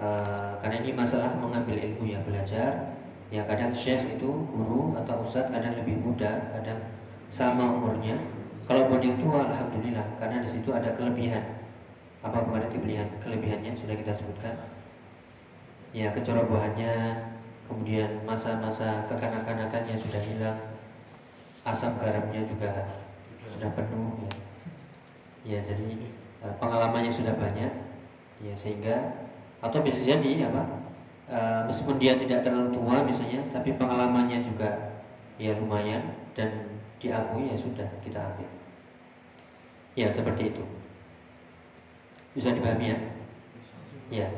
uh, 0.00 0.56
karena 0.64 0.76
ini 0.80 0.90
masalah 0.96 1.36
mengambil 1.36 1.76
ilmu 1.76 2.08
ya 2.08 2.18
belajar. 2.24 2.96
Ya 3.32 3.42
kadang 3.50 3.74
syekh 3.74 4.14
itu 4.14 4.30
guru 4.30 4.94
atau 4.94 5.26
ustadz 5.26 5.50
kadang 5.50 5.74
lebih 5.74 5.98
muda 6.00 6.54
kadang 6.54 6.80
sama 7.28 7.76
umurnya. 7.76 8.16
Kalaupun 8.64 9.02
yang 9.04 9.20
tua 9.20 9.44
alhamdulillah 9.44 10.06
karena 10.16 10.40
di 10.40 10.48
situ 10.48 10.72
ada 10.72 10.94
kelebihan. 10.96 11.42
Apa 12.24 12.40
kemarin 12.40 12.72
kelebihan 12.72 13.08
kelebihannya 13.20 13.76
sudah 13.76 13.96
kita 13.98 14.12
sebutkan. 14.14 14.54
Ya 15.92 16.08
kecerobohannya 16.14 17.20
kemudian 17.68 18.22
masa-masa 18.24 19.04
kekanak-kanakannya 19.10 19.96
sudah 19.98 20.22
hilang. 20.24 20.58
Asam 21.64 21.96
garamnya 21.96 22.44
juga 22.44 22.86
sudah 23.50 23.72
penuh 23.72 24.20
ya 24.24 24.32
ya 25.44 25.60
jadi 25.60 25.86
uh, 26.40 26.54
pengalamannya 26.56 27.12
sudah 27.12 27.36
banyak. 27.36 27.70
Ya 28.42 28.54
sehingga 28.56 28.96
atau 29.60 29.80
bisa 29.80 30.16
jadi 30.16 30.50
apa 30.50 30.62
uh, 31.30 31.60
meskipun 31.68 31.96
dia 31.96 32.18
tidak 32.18 32.44
terlalu 32.44 32.74
tua 32.74 33.00
misalnya 33.04 33.40
tapi 33.48 33.72
pengalamannya 33.76 34.44
juga 34.44 35.00
ya 35.40 35.56
lumayan 35.56 36.12
dan 36.36 36.74
diakui 36.98 37.48
ya 37.52 37.56
sudah 37.56 37.86
kita 38.00 38.18
ambil. 38.18 38.48
Ya 39.94 40.10
seperti 40.10 40.50
itu. 40.50 40.64
Bisa 42.34 42.50
dipahami 42.50 42.90
ya? 42.90 42.98
Ya. 44.10 44.28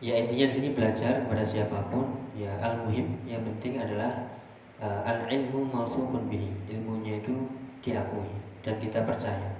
Ya 0.00 0.16
intinya 0.16 0.48
di 0.48 0.54
sini 0.56 0.68
belajar 0.74 1.22
kepada 1.22 1.44
siapa 1.44 1.78
pun. 1.92 2.18
Ya 2.34 2.50
al 2.64 2.82
muhim 2.82 3.20
yang 3.28 3.44
penting 3.44 3.78
adalah 3.78 4.32
uh, 4.80 5.06
al 5.06 5.28
ilmu 5.28 5.70
mauthubun 5.70 6.26
bihi. 6.26 6.50
Ilmunya 6.66 7.20
itu 7.22 7.36
diakui 7.84 8.32
dan 8.60 8.76
kita 8.76 9.04
percaya 9.04 9.59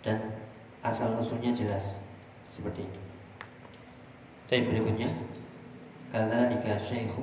dan 0.00 0.32
asal 0.80 1.16
usulnya 1.20 1.52
jelas. 1.52 2.00
Seperti 2.50 2.82
itu. 2.82 3.00
Tapi 4.50 4.66
berikutnya 4.66 5.14
kala 6.10 6.50
nikah 6.50 6.74
syaikhu 6.74 7.22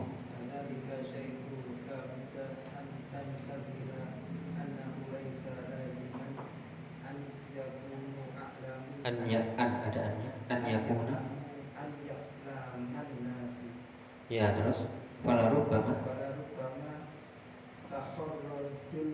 an 9.08 9.24
ya 9.24 9.40
an 9.56 9.72
ada 9.88 10.00
annya 10.04 10.32
an 10.52 10.60
yakuna. 10.68 11.16
ya 14.28 14.52
terus? 14.52 14.84
Fala 15.24 15.48
rubbama. 15.48 15.96
Fala 16.04 16.36
rubbama 16.36 17.08
takharrajul 17.88 19.10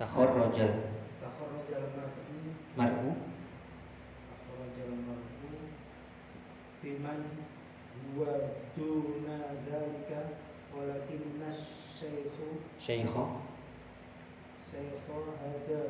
takharrajal 0.00 0.95
biman 6.86 7.18
wa 8.14 8.30
duna 8.78 9.58
dalika 9.66 10.38
walakinna 10.70 11.50
syaikhu 11.90 12.62
syaikhu 12.78 13.42
syaikhu 14.62 15.34
ada 15.34 15.82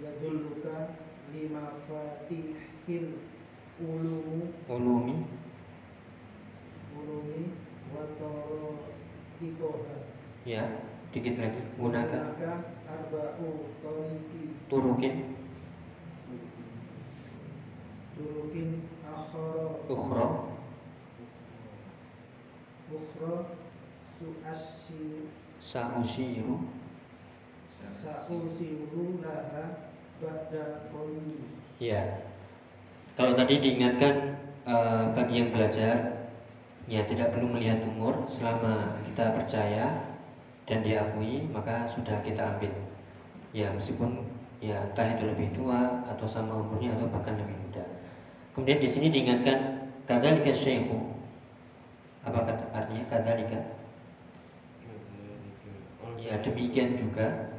yadulluka 0.00 0.96
lima 1.28 1.76
fatihil 1.84 3.20
ulumu 3.76 4.48
ulumi. 4.64 5.28
Ulumi 6.96 7.52
wa 7.92 8.08
tarajiqoha. 8.16 10.08
Ya 10.48 10.88
dikit 11.12 11.36
lagi. 11.36 11.60
Gunakan 11.76 12.32
arba'u 12.88 13.76
turukin 14.72 15.43
turukin 18.14 18.86
akhara. 19.02 19.82
Ukhra. 19.90 20.26
Ukhra 22.90 23.34
suasi 24.18 25.28
sa'usiru. 25.58 26.70
Sa'usiru 27.98 29.18
laha 29.24 29.90
ba'da 30.22 30.88
qawli. 30.92 31.50
Ya. 31.82 32.22
Kalau 33.14 33.34
tadi 33.38 33.62
diingatkan 33.62 34.38
uh, 34.66 35.14
bagi 35.14 35.42
yang 35.42 35.50
belajar 35.54 36.26
ya 36.84 37.00
tidak 37.08 37.32
perlu 37.32 37.48
melihat 37.48 37.80
umur 37.86 38.28
selama 38.28 39.00
kita 39.08 39.32
percaya 39.32 39.84
dan 40.68 40.84
diakui 40.84 41.48
maka 41.48 41.86
sudah 41.88 42.20
kita 42.20 42.56
ambil. 42.56 42.72
Ya 43.54 43.70
meskipun 43.70 44.26
ya 44.58 44.82
entah 44.90 45.14
itu 45.14 45.24
lebih 45.30 45.54
tua 45.54 46.02
atau 46.10 46.26
sama 46.26 46.58
umurnya 46.58 46.96
atau 46.98 47.06
bahkan 47.08 47.38
lebih 47.38 47.54
muda 47.68 47.84
kemudian 48.54 48.78
di 48.78 48.88
sini 48.88 49.10
diingatkan 49.10 49.90
kadzalika 50.06 50.54
syekhu 50.54 51.14
apa 52.24 52.40
kata 52.40 52.64
artinya 52.72 53.04
kadzalika. 53.12 53.60
Ya 56.24 56.40
demikian 56.40 56.96
juga 56.96 57.52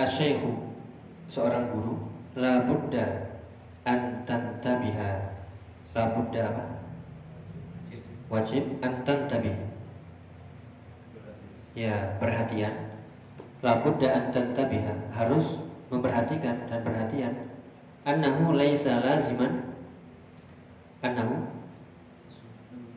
asyekhu 0.00 0.72
seorang 1.28 1.68
guru. 1.68 2.08
La 2.32 2.64
budda 2.64 3.36
an 3.84 4.24
tantabiha. 4.24 5.36
La 5.92 6.04
budda 6.16 6.40
apa? 6.48 6.64
Wajib 8.32 8.80
an 8.80 9.04
tantabih. 9.04 9.52
Ya 11.76 12.16
perhatian. 12.16 12.96
La 13.60 13.84
budda 13.84 14.08
an 14.08 14.24
tantabiha. 14.32 15.12
Harus 15.12 15.60
memperhatikan 15.92 16.64
dan 16.64 16.80
perhatian 16.80 17.51
annahu 18.06 18.54
laisa 18.54 19.02
laziman. 19.02 19.74
Annahu. 21.02 21.46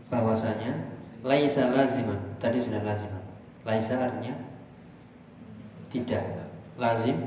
Bahwasanya 0.10 0.90
laisa 1.26 1.74
laziman. 1.74 2.20
Tadi 2.38 2.62
sudah 2.62 2.82
laziman. 2.86 3.24
Laisa 3.66 3.98
artinya 3.98 4.36
tidak 5.90 6.24
lazim. 6.78 7.18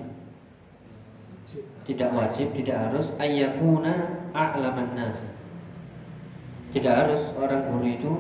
Tidak 1.89 2.13
wajib, 2.13 2.53
tidak 2.53 2.77
harus. 2.77 3.17
Ayyakuna 3.17 4.21
a'laman 4.37 4.93
nas. 4.93 5.25
Tidak 6.77 6.93
harus. 6.93 7.33
Orang 7.41 7.65
guru 7.65 7.89
itu 7.89 8.13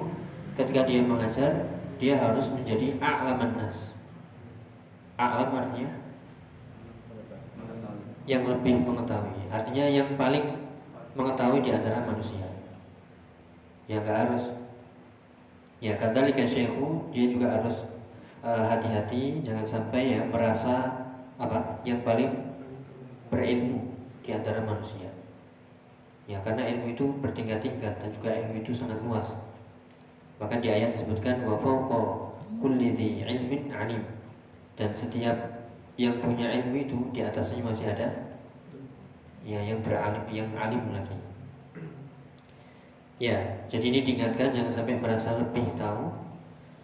ketika 0.56 0.88
dia 0.88 1.04
mengajar 1.04 1.68
dia 2.00 2.16
harus 2.16 2.48
menjadi 2.48 2.96
a'laman 2.96 3.60
nas. 3.60 3.92
A'lam 5.18 5.50
artinya 5.50 5.90
yang 8.28 8.46
lebih 8.46 8.84
mengetahui, 8.84 9.37
artinya 9.48 9.84
yang 9.88 10.14
paling 10.14 10.44
mengetahui 11.16 11.60
di 11.64 11.70
antara 11.72 12.04
manusia. 12.04 12.46
Ya 13.88 14.00
enggak 14.00 14.28
harus. 14.28 14.44
Ya 15.78 15.94
kadzalika 15.96 16.44
syekhu 16.44 17.08
dia 17.14 17.26
juga 17.30 17.54
harus 17.58 17.86
eh, 18.44 18.64
hati-hati 18.66 19.42
jangan 19.42 19.66
sampai 19.66 20.18
ya 20.18 20.20
merasa 20.26 21.06
apa 21.38 21.80
yang 21.86 22.02
paling 22.02 22.34
berilmu 23.30 23.88
di 24.24 24.30
antara 24.34 24.60
manusia. 24.60 25.08
Ya, 26.28 26.36
karena 26.44 26.68
ilmu 26.68 26.92
itu 26.92 27.08
bertingkat-tingkat 27.24 28.04
dan 28.04 28.08
juga 28.12 28.36
ilmu 28.36 28.60
itu 28.60 28.76
sangat 28.76 29.00
luas. 29.00 29.32
Bahkan 30.36 30.60
di 30.60 30.68
ayat 30.68 30.92
disebutkan 30.92 31.40
wa 31.48 31.56
fawqa 31.56 32.36
kulli 32.60 32.92
ilmin 33.24 33.72
alim. 33.72 34.04
Dan 34.76 34.92
setiap 34.92 35.34
yang 35.96 36.20
punya 36.20 36.52
ilmu 36.52 36.84
itu 36.84 36.98
di 37.16 37.24
atasnya 37.24 37.64
masih 37.64 37.88
ada 37.88 38.27
ya 39.48 39.64
yang 39.64 39.80
beralim, 39.80 40.20
yang 40.28 40.48
alim 40.52 40.84
lagi. 40.92 41.16
Ya, 43.16 43.40
jadi 43.66 43.88
ini 43.88 44.04
diingatkan 44.04 44.52
jangan 44.52 44.70
sampai 44.70 45.00
merasa 45.00 45.40
lebih 45.40 45.72
tahu. 45.74 46.12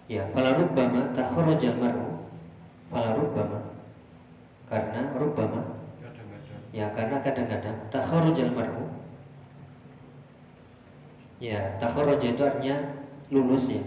Ya, 0.09 0.24
fala 0.33 0.57
rubbama 0.57 1.12
takharrajal 1.12 1.77
mar'u 1.77 2.24
fala 2.88 3.12
rubbama. 3.12 3.61
Karena 4.64 5.12
kadang-kadang 5.12 5.77
Ya 6.74 6.90
karena 6.90 7.22
kadang-kadang 7.22 7.77
takharujal 7.92 8.50
mar'u 8.50 8.85
Ya 11.38 11.77
takharuj 11.77 12.24
itu 12.24 12.40
artinya 12.40 13.05
lulus 13.29 13.68
ya. 13.68 13.85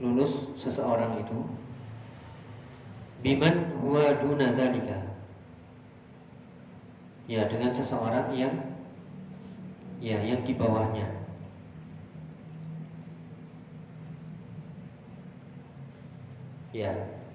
Lulus 0.00 0.48
seseorang 0.56 1.20
itu. 1.20 1.36
Biman 3.20 3.76
huwa 3.78 4.16
duna 4.16 4.52
dhalika 4.56 5.13
Ya 7.24 7.48
dengan 7.48 7.72
seseorang 7.72 8.32
yang 8.36 8.52
Ya 10.00 10.20
yang 10.20 10.44
di 10.44 10.52
bawahnya 10.52 11.08
Ya 16.74 16.90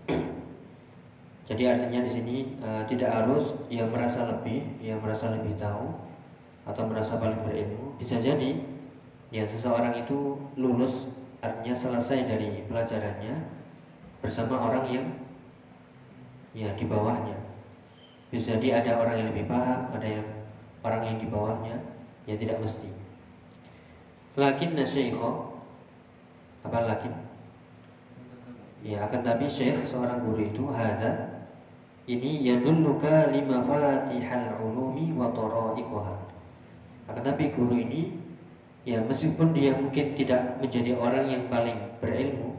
Jadi 1.50 1.66
artinya 1.66 2.06
di 2.06 2.12
sini 2.12 2.36
eh, 2.62 2.84
tidak 2.86 3.10
harus 3.10 3.58
yang 3.74 3.90
merasa 3.90 4.22
lebih, 4.30 4.70
yang 4.86 5.02
merasa 5.02 5.34
lebih 5.34 5.58
tahu 5.58 5.98
atau 6.70 6.86
merasa 6.86 7.18
paling 7.18 7.42
berilmu. 7.42 7.98
Bisa 7.98 8.22
jadi 8.22 8.62
ya 9.34 9.50
seseorang 9.50 9.98
itu 9.98 10.38
lulus 10.62 11.10
artinya 11.42 11.74
selesai 11.74 12.30
dari 12.30 12.62
pelajarannya 12.70 13.34
bersama 14.22 14.62
orang 14.62 14.86
yang 14.94 15.08
ya 16.54 16.70
di 16.78 16.86
bawahnya. 16.86 17.49
Bisa 18.30 18.58
jadi 18.62 18.82
ada 18.86 19.02
orang 19.02 19.26
yang 19.26 19.28
lebih 19.34 19.50
paham, 19.50 19.90
ada 19.90 20.06
yang 20.06 20.28
orang 20.86 21.02
yang 21.02 21.18
di 21.18 21.28
bawahnya, 21.28 21.76
ya 22.30 22.38
tidak 22.38 22.62
mesti. 22.62 22.90
Lakin 24.38 24.78
nasyikho 24.78 25.58
apa 26.62 26.80
lakin? 26.86 27.14
Ya 28.80 29.04
akan 29.04 29.22
tapi 29.26 29.50
syekh 29.50 29.84
seorang 29.84 30.24
guru 30.24 30.48
itu 30.48 30.64
ada 30.72 31.44
ini 32.08 32.40
yadulluka 32.48 33.28
lima 33.34 33.60
fatihal 33.60 34.56
ulumi 34.64 35.12
wa 35.12 35.28
taraiqaha. 35.36 36.16
Akan 37.12 37.24
tapi 37.26 37.52
guru 37.52 37.76
ini 37.76 38.16
ya 38.88 39.04
meskipun 39.04 39.52
dia 39.52 39.76
mungkin 39.76 40.16
tidak 40.16 40.62
menjadi 40.64 40.96
orang 40.96 41.28
yang 41.28 41.44
paling 41.52 41.76
berilmu, 42.00 42.56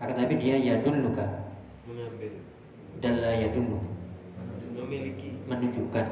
akan 0.00 0.14
tapi 0.16 0.34
dia 0.40 0.56
yadulluka 0.56 1.26
mengambil 1.84 2.40
dalla 3.04 3.32
yadullu. 3.36 3.93
Memiliki 4.84 5.32
menunjukkan. 5.48 6.06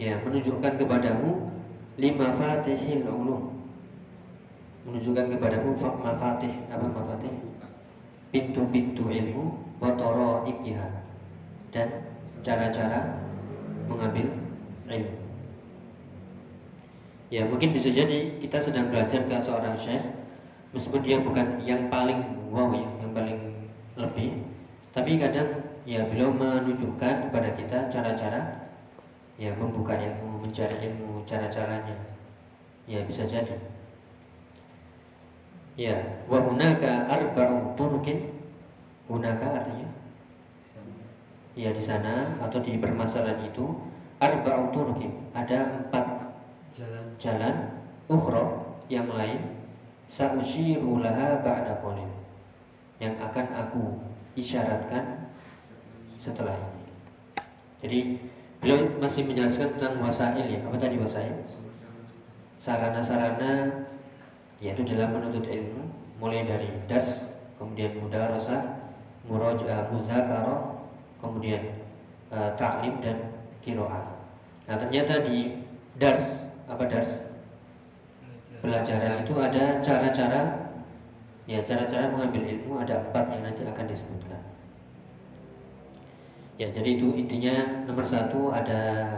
ya 0.00 0.16
menunjukkan 0.24 0.80
kepadamu 0.80 1.52
lima 2.00 2.32
fatihil 2.32 3.04
ulum. 3.04 3.60
Menunjukkan 4.88 5.36
kepadamu 5.36 5.76
fa- 5.76 6.00
mafatih 6.00 6.56
apa 6.72 6.88
mafatih? 6.88 7.32
Pintu-pintu 8.32 9.12
ilmu 9.12 9.60
watoro 9.76 10.48
ikiha 10.48 10.88
dan 11.68 11.88
cara-cara 12.40 13.20
mengambil 13.84 14.32
ilmu. 14.88 15.20
Ya 17.30 17.46
mungkin 17.46 17.76
bisa 17.76 17.92
jadi 17.92 18.40
kita 18.40 18.58
sedang 18.58 18.88
belajar 18.90 19.22
ke 19.28 19.36
seorang 19.38 19.76
syekh 19.76 20.02
meskipun 20.72 21.02
dia 21.04 21.20
bukan 21.20 21.60
yang 21.62 21.86
paling 21.92 22.24
wow 22.48 22.72
ya 22.72 22.88
yang 23.04 23.12
paling 23.12 23.38
lebih. 24.00 24.40
Tapi 24.90 25.20
kadang 25.20 25.69
ya 25.90 26.06
beliau 26.06 26.30
menunjukkan 26.30 27.26
kepada 27.26 27.50
kita 27.58 27.90
cara-cara 27.90 28.70
ya 29.34 29.50
membuka 29.58 29.98
ilmu 29.98 30.46
mencari 30.46 30.86
ilmu 30.86 31.26
cara-caranya. 31.26 31.98
Ya 32.86 33.02
bisa 33.02 33.26
jadi. 33.26 33.58
Ya 35.74 35.98
wa 36.30 36.46
hunaka 36.46 37.10
arba'u 37.10 37.74
turukin 37.74 38.30
hunaka 39.10 39.50
artinya? 39.50 39.90
Ya 41.58 41.74
di 41.74 41.82
sana 41.82 42.38
atau 42.38 42.62
di 42.62 42.78
permasalahan 42.78 43.42
itu 43.50 43.74
arba'u 44.22 44.70
turukin 44.70 45.10
ada 45.34 45.74
empat 45.74 46.06
jalan. 46.70 47.04
jalan 47.18 47.54
ukhra. 48.06 48.46
Yang 48.90 49.08
lain 49.14 49.40
sa'usyiru 50.10 50.98
laha 50.98 51.38
ba'da 51.46 51.78
qalil 51.78 52.10
yang 52.98 53.14
akan 53.22 53.46
aku 53.54 54.02
isyaratkan 54.34 55.29
setelah 56.20 56.52
ini. 56.52 56.84
Jadi 57.80 58.00
beliau 58.60 58.78
masih 59.00 59.24
menjelaskan 59.24 59.80
tentang 59.80 59.96
wasail 60.04 60.44
ya. 60.44 60.60
Apa 60.60 60.76
tadi 60.76 61.00
wasail? 61.00 61.32
Sarana-sarana 62.60 63.88
yaitu 64.60 64.84
dalam 64.84 65.16
menuntut 65.16 65.48
ilmu 65.48 65.88
mulai 66.20 66.44
dari 66.44 66.68
dars, 66.84 67.24
kemudian 67.56 67.96
mudarasah, 67.96 68.92
murajaah, 69.24 69.88
muzakarah, 69.88 70.84
kemudian 71.24 71.80
eh, 72.28 72.50
taklim 72.60 73.00
dan 73.00 73.16
kiroah. 73.64 74.04
Nah 74.68 74.76
ternyata 74.76 75.24
di 75.24 75.64
dars 75.96 76.44
apa 76.68 76.84
dars 76.86 77.24
pelajaran 78.60 79.24
itu 79.24 79.34
ada 79.40 79.80
cara-cara 79.80 80.42
ya 81.48 81.58
cara-cara 81.64 82.12
mengambil 82.12 82.46
ilmu 82.46 82.78
ada 82.78 83.02
empat 83.08 83.24
yang 83.34 83.42
nanti 83.42 83.64
akan 83.66 83.84
disebutkan 83.88 84.40
ya 86.60 86.68
jadi 86.68 87.00
itu 87.00 87.16
intinya 87.16 87.88
nomor 87.88 88.04
satu 88.04 88.52
ada 88.52 89.08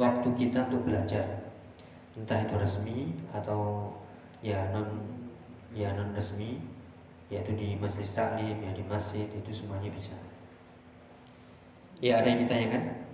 waktu 0.00 0.32
kita 0.32 0.64
untuk 0.72 0.88
belajar 0.88 1.52
entah 2.16 2.40
itu 2.40 2.56
resmi 2.56 3.12
atau 3.36 3.92
ya 4.40 4.72
non 4.72 5.04
ya 5.76 5.92
non 5.92 6.16
resmi 6.16 6.56
yaitu 7.28 7.52
di 7.52 7.76
majelis 7.76 8.16
taklim 8.16 8.56
ya 8.64 8.72
di 8.72 8.80
masjid 8.88 9.28
itu 9.28 9.50
semuanya 9.52 9.92
bisa 9.92 10.16
ya 12.00 12.24
ada 12.24 12.32
yang 12.32 12.40
ditanyakan 12.48 13.06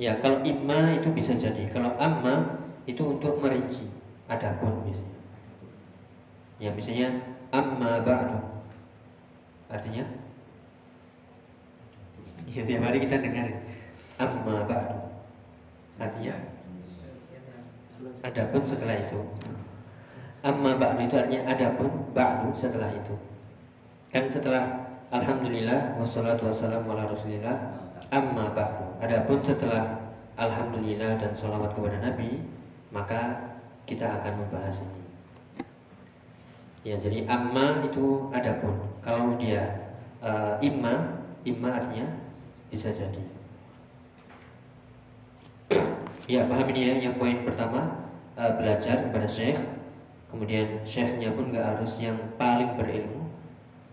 ya? 0.00 0.16
Kalau 0.16 0.40
imma 0.40 0.96
itu 0.96 1.12
bisa 1.12 1.36
jadi. 1.36 1.68
Kalau 1.68 1.92
amma 2.00 2.64
itu 2.88 3.04
untuk 3.04 3.36
merinci. 3.36 3.84
Adapun 4.30 4.88
biasanya. 4.88 5.18
Ya, 6.56 6.70
misalnya 6.72 7.08
amma 7.52 8.00
ba'du. 8.00 8.49
Artinya? 9.70 10.04
Ya, 12.50 12.62
tiap 12.66 12.82
hari 12.82 12.98
kita 13.06 13.22
dengar. 13.22 13.46
Amma 14.18 14.66
ba'du. 14.66 14.98
Artinya? 16.02 16.34
Adapun 18.26 18.62
setelah 18.66 18.98
itu. 18.98 19.20
Amma 20.42 20.74
ba'du 20.74 21.06
itu 21.06 21.14
artinya 21.14 21.46
adapun 21.46 22.10
ba'du 22.10 22.50
setelah 22.52 22.90
itu. 22.90 23.14
Kan 24.10 24.26
setelah 24.26 24.90
Alhamdulillah 25.10 25.98
wassalatu 25.98 26.50
wassalamu 26.50 26.94
ala 26.94 27.10
rasulillah 27.10 27.54
Amma 28.10 28.50
ba'du 28.54 28.98
Adapun 29.02 29.38
setelah 29.38 30.10
Alhamdulillah 30.34 31.18
dan 31.18 31.30
sholawat 31.34 31.74
kepada 31.74 31.98
Nabi 31.98 32.42
Maka 32.90 33.54
kita 33.86 34.06
akan 34.06 34.46
membahas 34.46 34.82
ini 34.82 35.09
Ya 36.80 36.96
jadi 36.96 37.28
amma 37.28 37.84
itu 37.84 38.32
adapun 38.32 38.76
Kalau 39.04 39.36
dia 39.36 39.92
uh, 40.24 40.56
imma 40.64 41.20
Imma 41.44 41.76
artinya 41.76 42.08
bisa 42.72 42.88
jadi 42.88 43.20
Ya 46.28 46.46
paham 46.48 46.66
ini 46.72 46.80
ya 46.88 46.94
Yang 47.10 47.14
poin 47.20 47.38
pertama 47.44 48.08
uh, 48.36 48.52
Belajar 48.56 48.96
kepada 49.04 49.28
syekh 49.28 49.60
Kemudian 50.30 50.80
syekhnya 50.86 51.34
pun 51.34 51.52
gak 51.52 51.76
harus 51.76 52.00
yang 52.00 52.16
paling 52.40 52.78
berilmu 52.78 53.28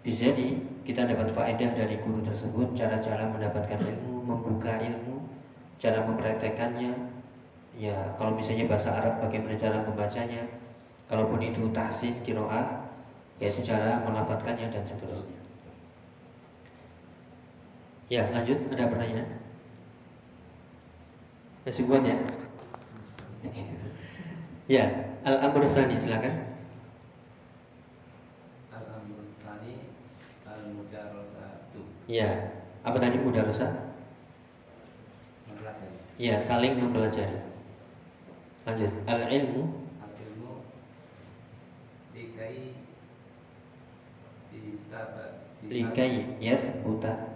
Bisa 0.05 0.31
jadi 0.31 0.67
kita 0.87 1.03
dapat 1.03 1.27
faedah 1.27 1.75
dari 1.75 1.99
guru 1.99 2.23
tersebut 2.23 2.71
cara-cara 2.71 3.27
mendapatkan 3.27 3.75
ilmu, 3.75 4.23
membuka 4.23 4.79
ilmu, 4.79 5.27
cara 5.75 5.99
mempraktekannya. 6.07 6.95
Ya, 7.75 8.15
kalau 8.15 8.39
misalnya 8.39 8.71
bahasa 8.71 8.95
Arab 8.95 9.19
bagaimana 9.19 9.59
cara 9.59 9.83
membacanya. 9.83 10.47
Kalaupun 11.07 11.39
itu 11.39 11.63
tahsin 11.71 12.19
kiroah, 12.19 12.91
yaitu 13.39 13.63
cara 13.63 14.03
melafatkannya 14.03 14.67
dan 14.67 14.83
seterusnya. 14.83 15.39
Ya, 18.11 18.27
lanjut 18.31 18.59
ada 18.71 18.91
pertanyaan? 18.91 19.39
Masih 21.63 21.83
kuat 21.87 22.03
ya? 22.03 22.15
ya, 24.67 24.83
Al-Amr 25.23 25.63
Sani 25.67 25.99
silakan. 25.99 26.31
Al-Amrusani 28.71 29.91
Al-Mudarosatu 30.47 31.83
Ya, 32.07 32.55
apa 32.83 32.95
tadi 32.99 33.19
mudarosa? 33.19 33.95
Mempelajari 35.51 35.99
Ya, 36.15 36.39
saling 36.39 36.79
mempelajari. 36.79 37.43
Lanjut, 38.63 38.91
al-ilmu 39.03 39.07
Al-ilmu 39.07 39.86
Likai 45.67 46.37
yathbuta 46.37 47.33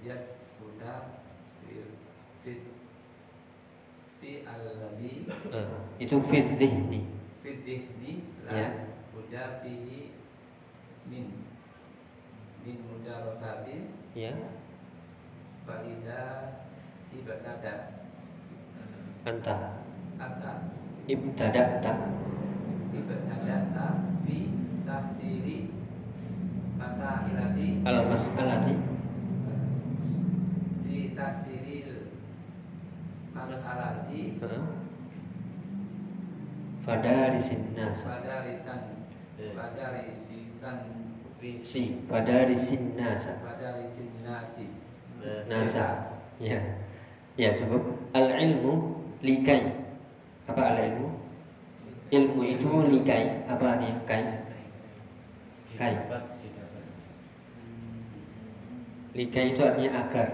Yas 0.00 0.32
Buddha. 0.56 1.20
Fil 1.60 1.84
Fit 2.40 2.64
Fi 4.18 4.30
Al-Ladhi. 4.48 5.28
Eh, 5.28 5.66
itu 6.00 6.16
fit 6.24 6.48
dhihni. 6.56 7.04
Fit 7.44 7.60
Dihni 7.62 8.24
Ya. 8.48 8.72
La 8.72 8.88
Buddha 9.12 9.60
Fihi 9.60 10.16
Min 11.04 11.44
Min 12.64 12.76
Mudarosatin 12.88 13.92
ya. 14.16 14.32
Fa'idha 15.68 16.24
Ibadah 17.12 17.92
anta. 19.28 19.56
Ata 20.18 20.52
ibtada'ta 21.08 21.92
Tahsili 24.88 25.68
Masailati 26.80 27.84
al 27.84 28.08
mas'alati 28.08 28.74
Fi 30.88 31.12
tahsilil 31.12 32.08
Masalati. 33.36 34.40
Fadarisin 36.80 37.76
nas. 37.76 38.00
Si 41.60 41.82
fadarisin 42.08 42.82
nas. 42.96 43.28
Nasi. 44.24 44.66
Nasa. 45.52 46.16
Ya. 46.40 46.64
Ya 47.36 47.52
cukup. 47.52 47.92
Al 48.16 48.32
ilmu 48.40 49.04
likai. 49.20 49.68
Apa 50.48 50.62
al 50.64 50.78
ilmu 50.80 51.12
ilmu 52.08 52.40
itu 52.40 52.70
likai. 52.88 53.44
Apa 53.52 53.84
nih 53.84 53.92
kai 54.08 54.47
kai 55.78 55.94
didapat 55.94 56.22
didapat. 56.42 56.84
Likai 59.14 59.46
itu 59.54 59.60
artinya 59.62 59.92
agar. 60.02 60.28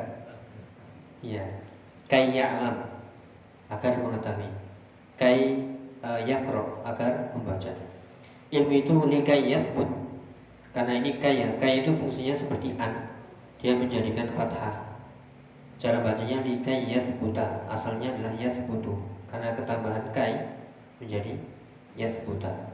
Ya 1.20 1.44
kai 2.08 2.32
ya'lam. 2.32 2.88
Agar 3.68 3.92
mengetahui. 4.00 4.48
Kai 5.20 5.68
uh, 6.00 6.20
yakro. 6.24 6.80
Agar 6.88 7.28
membaca. 7.36 7.68
Ilmu 8.48 8.72
itu 8.72 8.94
likai 9.04 9.44
yasbut. 9.52 9.88
Karena 10.72 10.96
ini 10.96 11.20
kai 11.20 11.44
ya. 11.44 11.48
Kai 11.60 11.84
itu 11.84 11.92
fungsinya 11.92 12.32
seperti 12.32 12.72
an. 12.80 13.12
Dia 13.60 13.76
menjadikan 13.76 14.32
fathah. 14.32 14.96
Cara 15.76 16.00
bacanya 16.00 16.40
likai 16.40 16.88
yasbuta. 16.88 17.68
Asalnya 17.68 18.16
adalah 18.16 18.32
yasbutu. 18.40 18.96
Karena 19.28 19.52
ketambahan 19.52 20.08
kai 20.08 20.56
menjadi 21.00 21.36
yasbuta 22.00 22.73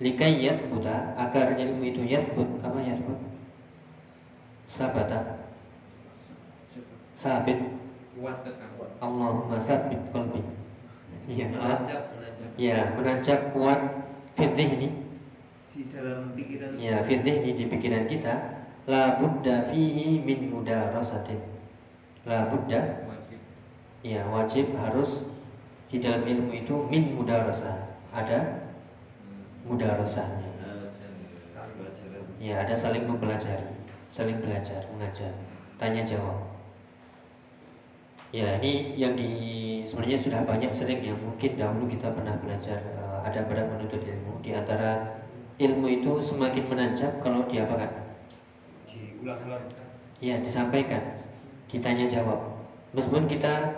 likai 0.00 0.40
yasbuta 0.40 1.12
agar 1.20 1.54
ilmu 1.60 1.84
itu 1.84 2.00
yasbut. 2.08 2.48
Apa 2.64 2.80
yasbut? 2.80 3.18
Sabata. 4.66 5.44
Sabit. 7.12 7.60
Allahumma 9.00 9.60
sabit 9.60 10.00
qalbi. 10.12 10.40
Ya 11.28 11.46
Menancap, 11.46 12.16
menancap. 12.16 12.48
ya 12.56 12.78
menancap 12.96 13.40
kuat 13.52 13.80
fitih 14.34 14.68
ini. 14.80 14.88
Di 15.70 15.80
dalam 15.92 16.32
pikiran. 16.32 16.74
Ya 16.80 17.04
fitih 17.04 17.44
ini 17.44 17.50
di 17.54 17.64
pikiran 17.68 18.08
kita. 18.08 18.34
La 18.88 19.20
budda 19.20 19.68
fihi 19.68 20.20
min 20.24 20.48
mudarasatin. 20.48 21.38
La 22.24 22.48
budda. 22.48 23.04
Wajib. 23.04 23.40
Ya 24.00 24.24
wajib 24.32 24.72
harus 24.80 25.28
di 25.92 26.00
dalam 26.00 26.24
ilmu 26.24 26.56
itu 26.56 26.88
min 26.88 27.14
mudarasah. 27.14 27.88
Ada 28.10 28.69
Saling 29.60 29.76
pelajaran. 31.76 32.24
ya 32.40 32.64
ada 32.64 32.72
saling 32.72 33.04
mempelajari 33.04 33.68
saling 34.08 34.40
belajar 34.40 34.80
mengajar 34.96 35.32
tanya 35.76 36.02
jawab 36.02 36.40
ya 38.32 38.56
ini 38.58 38.96
yang 38.96 39.12
di 39.12 39.30
sebenarnya 39.84 40.18
sudah 40.18 40.40
banyak 40.48 40.72
sering 40.72 41.04
yang 41.04 41.18
mungkin 41.20 41.60
dahulu 41.60 41.84
kita 41.86 42.08
pernah 42.10 42.34
belajar 42.40 42.80
eh, 42.80 43.18
ada 43.26 43.44
pada 43.44 43.68
menuntut 43.68 44.00
ilmu 44.00 44.40
di 44.40 44.56
antara 44.56 45.20
ilmu 45.60 45.86
itu 46.00 46.12
semakin 46.24 46.64
menancap 46.64 47.20
kalau 47.20 47.44
diapakan 47.44 48.16
Diulang-ulang. 48.88 49.68
ya 50.24 50.40
disampaikan 50.40 51.20
ditanya 51.68 52.08
jawab 52.08 52.40
meskipun 52.96 53.28
kita 53.28 53.68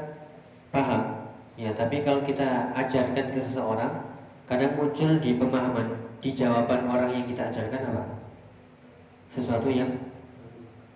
paham 0.70 1.26
ya 1.58 1.74
tapi 1.74 2.06
kalau 2.06 2.22
kita 2.22 2.70
ajarkan 2.78 3.34
ke 3.34 3.40
seseorang 3.42 4.11
kadang 4.52 4.76
muncul 4.76 5.10
di 5.16 5.40
pemahaman 5.40 5.88
di 6.20 6.36
jawaban 6.36 6.84
orang 6.84 7.08
yang 7.16 7.24
kita 7.24 7.48
ajarkan 7.48 7.88
apa? 7.88 8.04
Sesuatu 9.32 9.72
yang 9.72 9.88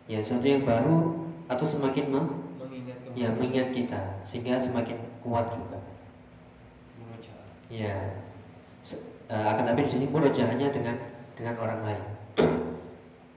ya 0.04 0.20
sesuatu 0.20 0.44
yang 0.44 0.62
baru 0.68 1.24
atau 1.48 1.64
semakin 1.64 2.12
me- 2.12 2.36
mengingat 2.60 3.00
kembali 3.00 3.16
ya 3.16 3.28
mengingat 3.32 3.68
kita 3.72 4.00
sehingga 4.28 4.60
semakin 4.60 5.00
kuat 5.24 5.48
juga. 5.56 5.80
Ya. 7.72 7.96
Se- 8.84 9.00
eh, 9.26 9.46
akan 9.56 9.72
tapi 9.72 9.88
di 9.88 9.90
sini 9.90 10.04
murojaahnya 10.06 10.68
dengan 10.68 11.00
dengan 11.32 11.56
orang 11.56 11.80
lain. 11.80 12.02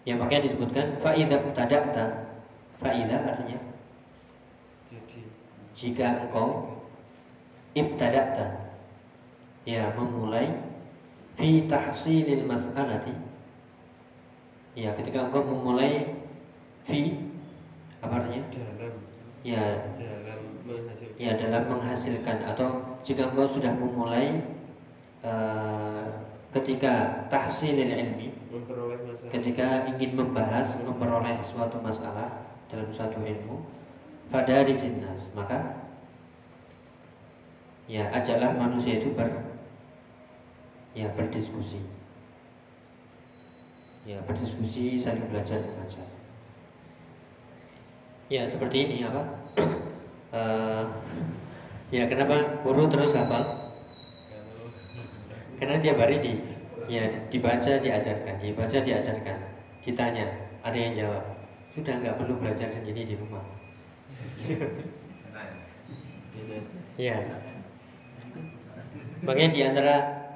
Yang 0.07 0.17
makanya 0.19 0.43
disebutkan 0.51 0.85
faidah 0.99 1.39
tadakta. 1.55 2.05
Faidah 2.79 3.27
artinya 3.27 3.59
Jadi 4.87 5.27
jika 5.75 6.27
engkau 6.27 6.79
ibtada'ta 7.75 8.68
ya 9.69 9.93
memulai 9.93 10.49
fi 11.37 11.69
tahsilil 11.69 12.49
mas'alati. 12.49 13.13
Ya 14.73 14.89
ketika 14.97 15.29
engkau 15.29 15.45
memulai 15.45 16.09
fi 16.81 17.29
apa 18.01 18.25
artinya? 18.25 18.41
Dalam. 18.49 18.93
Ya. 19.45 19.65
Dalam 19.93 20.41
menghasilkan. 20.65 21.17
Ya 21.21 21.31
dalam 21.37 21.63
menghasilkan. 21.69 22.37
Atau 22.49 22.67
jika 23.05 23.29
engkau 23.29 23.45
sudah 23.45 23.73
memulai 23.77 24.41
eh, 25.21 26.07
ketika 26.49 27.25
tahsilil 27.29 27.93
ilmi 27.93 28.33
ketika 29.29 29.85
ingin 29.85 30.17
membahas 30.17 30.81
memperoleh 30.81 31.37
suatu 31.45 31.77
masalah 31.77 32.49
dalam 32.65 32.89
suatu 32.89 33.21
ilmu 33.21 33.61
fadari 34.25 34.73
sinnas 34.73 35.29
maka 35.37 35.85
ya 37.85 38.09
ajaklah 38.09 38.57
manusia 38.57 38.97
itu 38.97 39.13
ber 39.13 39.48
ya 40.99 41.07
berdiskusi. 41.15 41.79
Ya 44.03 44.19
berdiskusi 44.27 44.99
saling 44.99 45.23
belajar 45.31 45.63
mengajar 45.63 46.19
ya 48.29 48.45
seperti 48.45 48.77
ini 48.87 48.97
apa? 49.03 49.23
Eh, 50.29 50.85
ya 51.89 52.05
kenapa 52.05 52.61
guru 52.61 52.85
terus 52.85 53.17
hafal? 53.17 53.41
Karena 55.57 55.81
tiap 55.81 55.97
hari 55.97 56.21
di 56.21 56.37
ya 56.85 57.09
dibaca 57.33 57.81
diajarkan 57.81 58.37
dibaca 58.37 58.77
diajarkan 58.77 59.37
ditanya 59.81 60.29
ada 60.61 60.77
yang 60.77 60.93
jawab. 60.93 61.25
Sudah 61.73 61.97
nggak 61.97 62.21
perlu 62.21 62.37
belajar 62.37 62.69
sendiri 62.69 63.09
di 63.09 63.17
rumah. 63.17 63.41
Ya. 66.93 67.17
Makanya 69.25 69.49
di 69.49 69.61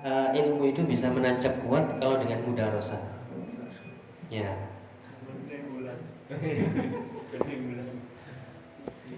eh, 0.04 0.30
ilmu 0.44 0.70
itu 0.70 0.84
bisa 0.84 1.08
menancap 1.08 1.56
kuat 1.64 1.98
kalau 1.98 2.20
dengan 2.20 2.44
mudah 2.44 2.68
rosa 2.76 3.00
ya. 4.34 4.50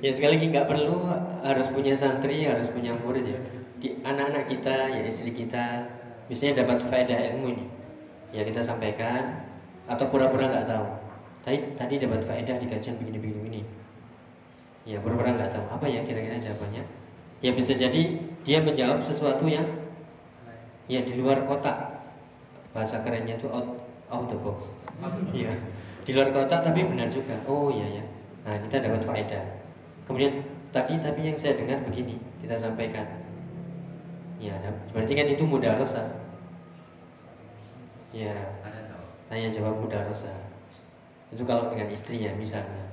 Ya 0.03 0.11
sekali 0.11 0.37
lagi 0.37 0.45
nggak 0.51 0.67
perlu 0.67 1.07
harus 1.41 1.67
punya 1.71 1.95
santri 1.95 2.45
harus 2.45 2.67
punya 2.69 2.93
murid 2.93 3.25
ya. 3.25 3.39
Di 3.79 3.87
anak-anak 4.03 4.45
kita 4.51 4.75
ya 4.91 5.01
istri 5.07 5.31
kita 5.31 5.87
misalnya 6.27 6.61
dapat 6.65 6.83
faedah 6.85 7.19
ilmu 7.33 7.55
ini. 7.55 7.65
Ya 8.35 8.43
kita 8.43 8.59
sampaikan 8.59 9.47
atau 9.87 10.05
pura-pura 10.11 10.51
nggak 10.51 10.67
tahu. 10.67 10.85
Tadi 11.47 11.57
tadi 11.79 11.95
dapat 12.01 12.21
faedah 12.27 12.59
di 12.59 12.67
kajian 12.67 12.99
begini-begini 12.99 13.39
begini. 13.41 13.61
ya 14.85 15.01
pura-pura 15.01 15.33
nggak 15.33 15.49
tahu. 15.49 15.65
Apa 15.79 15.85
ya 15.89 16.05
kira-kira 16.05 16.37
jawabannya? 16.37 16.83
Ya 17.41 17.51
bisa 17.55 17.73
jadi 17.73 18.21
dia 18.45 18.59
menjawab 18.61 19.01
sesuatu 19.01 19.47
yang 19.49 19.65
ya 20.85 21.01
di 21.01 21.17
luar 21.17 21.45
kotak 21.49 22.05
bahasa 22.75 23.01
kerennya 23.01 23.39
itu 23.39 23.49
out 23.49 23.73
out 24.11 24.29
the 24.29 24.37
box 24.37 24.69
Iya, 25.35 25.51
di 26.07 26.15
luar 26.15 26.31
kotak 26.31 26.63
tapi 26.63 26.87
benar 26.87 27.11
juga. 27.11 27.35
Oh 27.51 27.67
iya 27.67 27.99
ya. 27.99 28.03
Nah 28.47 28.55
kita 28.63 28.79
dapat 28.79 29.03
faedah. 29.03 29.43
Kemudian 30.07 30.39
tadi 30.71 30.95
tapi 31.03 31.27
yang 31.27 31.35
saya 31.35 31.59
dengar 31.59 31.83
begini 31.83 32.15
kita 32.39 32.55
sampaikan. 32.55 33.03
Ya, 34.39 34.55
berarti 34.95 35.13
kan 35.15 35.27
itu 35.27 35.43
mudah 35.43 35.75
rosa. 35.75 36.03
Ya, 38.15 38.31
tanya 39.27 39.51
jawab 39.51 39.83
mudah 39.83 39.99
rosa. 40.07 40.31
Itu 41.35 41.43
kalau 41.43 41.67
dengan 41.67 41.91
istrinya 41.91 42.31
misalnya. 42.39 42.87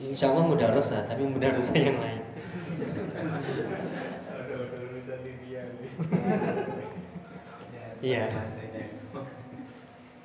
Insya 0.00 0.32
Allah 0.32 0.48
mudah 0.48 0.72
rosa, 0.72 1.04
tapi 1.04 1.28
mudah 1.28 1.52
rosa 1.52 1.76
yang 1.76 2.00
lain. 2.00 2.22
ada 4.30 4.54
ada 4.56 4.76
urusan 4.88 5.18
Lydia 5.20 5.68
nih 5.76 5.92
Iya. 8.00 8.32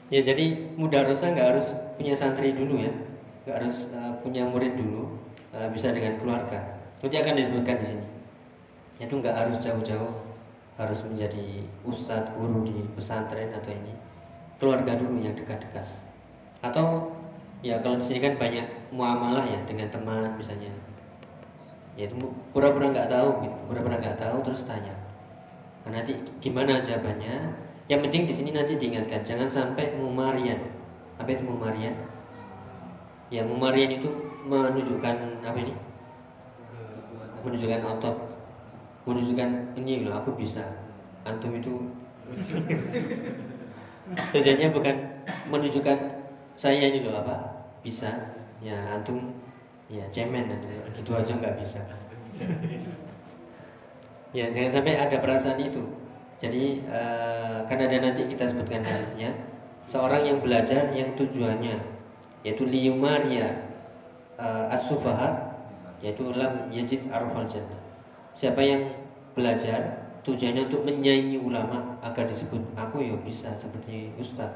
Ya 0.07 0.21
jadi 0.21 0.45
mudah 0.80 1.03
rosa 1.09 1.34
nggak 1.34 1.49
harus 1.55 1.67
punya 1.97 2.13
santri 2.13 2.53
dulu 2.53 2.78
ya, 2.78 2.93
nggak 3.43 3.55
harus 3.57 3.89
uh, 3.89 4.13
punya 4.21 4.45
murid 4.45 4.78
dulu, 4.78 5.17
uh, 5.49 5.67
bisa 5.73 5.89
dengan 5.91 6.15
keluarga. 6.21 6.61
Nanti 7.01 7.15
akan 7.17 7.34
disebutkan 7.36 7.82
di 7.82 7.88
sini. 7.89 8.05
Itu 9.01 9.17
nggak 9.17 9.34
harus 9.34 9.57
jauh-jauh, 9.59 10.13
harus 10.78 10.99
menjadi 11.09 11.65
ustadz 11.84 12.38
guru 12.38 12.69
di 12.69 12.86
pesantren 12.93 13.49
atau 13.49 13.73
ini, 13.73 13.97
keluarga 14.61 14.93
dulu 14.93 15.19
yang 15.19 15.34
dekat-dekat. 15.34 15.89
Atau 16.61 17.11
ya 17.65 17.82
kalau 17.82 17.97
di 17.97 18.05
sini 18.05 18.21
kan 18.21 18.38
banyak 18.38 18.93
muamalah 18.93 19.43
ya 19.49 19.59
dengan 19.65 19.89
teman 19.89 20.38
misalnya. 20.38 20.69
Ya 21.97 22.05
itu 22.05 22.15
pura-pura 22.53 22.93
nggak 22.93 23.09
tahu, 23.09 23.41
gitu. 23.41 23.57
pura-pura 23.67 23.97
nggak 23.97 24.21
tahu 24.21 24.38
terus 24.45 24.69
tanya. 24.69 24.93
Nah, 25.82 25.97
nanti 25.97 26.13
gimana 26.38 26.78
jawabannya? 26.78 27.64
Yang 27.86 27.99
penting 28.09 28.23
di 28.25 28.33
sini 28.33 28.49
nanti 28.49 28.73
diingatkan 28.81 29.21
jangan 29.21 29.45
sampai 29.45 29.93
mumarian. 29.93 30.57
Apa 31.21 31.29
itu 31.29 31.45
mumarian? 31.45 31.93
Ya 33.29 33.45
mumarian 33.45 34.01
itu 34.01 34.09
menunjukkan 34.49 35.45
apa 35.45 35.57
ini? 35.61 35.73
Menunjukkan 37.45 37.81
otot, 37.86 38.17
menunjukkan 39.05 39.77
ini 39.77 40.01
loh 40.01 40.17
aku 40.17 40.33
bisa. 40.33 40.65
Antum 41.25 41.57
itu 41.57 41.73
tujuannya 44.33 44.69
bukan 44.73 44.95
menunjukkan 45.49 45.97
saya 46.57 46.89
ini 46.89 47.05
loh 47.05 47.21
apa 47.21 47.38
bisa. 47.86 48.33
Ya 48.65 48.97
antum 48.97 49.29
ya 49.86 50.01
cemen 50.09 50.49
gitu 50.89 51.13
aja 51.13 51.38
nggak 51.38 51.61
bisa. 51.61 51.86
Ya 54.33 54.49
jangan 54.49 54.81
sampai 54.81 54.97
ada 54.97 55.21
perasaan 55.21 55.61
itu. 55.61 56.05
Jadi 56.36 56.83
eh, 56.83 57.57
kan 57.63 57.77
ada 57.79 57.97
nanti 57.99 58.27
kita 58.27 58.43
sebutkan 58.43 58.83
hadisnya 58.83 59.31
seorang 59.86 60.25
yang 60.25 60.38
belajar 60.41 60.89
yang 60.91 61.13
tujuannya 61.13 61.77
yaitu 62.45 62.65
liyumaria 62.69 63.73
uh, 64.38 64.69
as-sufaha 64.69 65.57
yaitu 65.97 66.29
lam 66.38 66.69
yajid 66.69 67.01
arfal 67.09 67.45
jannah. 67.49 67.81
Siapa 68.38 68.61
yang 68.61 68.86
belajar 69.33 70.05
tujuannya 70.21 70.69
untuk 70.69 70.86
menyaingi 70.86 71.41
ulama 71.41 71.97
agar 72.05 72.29
disebut 72.29 72.61
aku 72.77 73.01
ya 73.01 73.17
bisa 73.25 73.49
seperti 73.57 74.13
ustaz. 74.21 74.53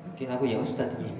Mungkin 0.00 0.28
aku 0.32 0.48
ya 0.48 0.56
ustaz 0.64 0.96
ini. 0.96 1.12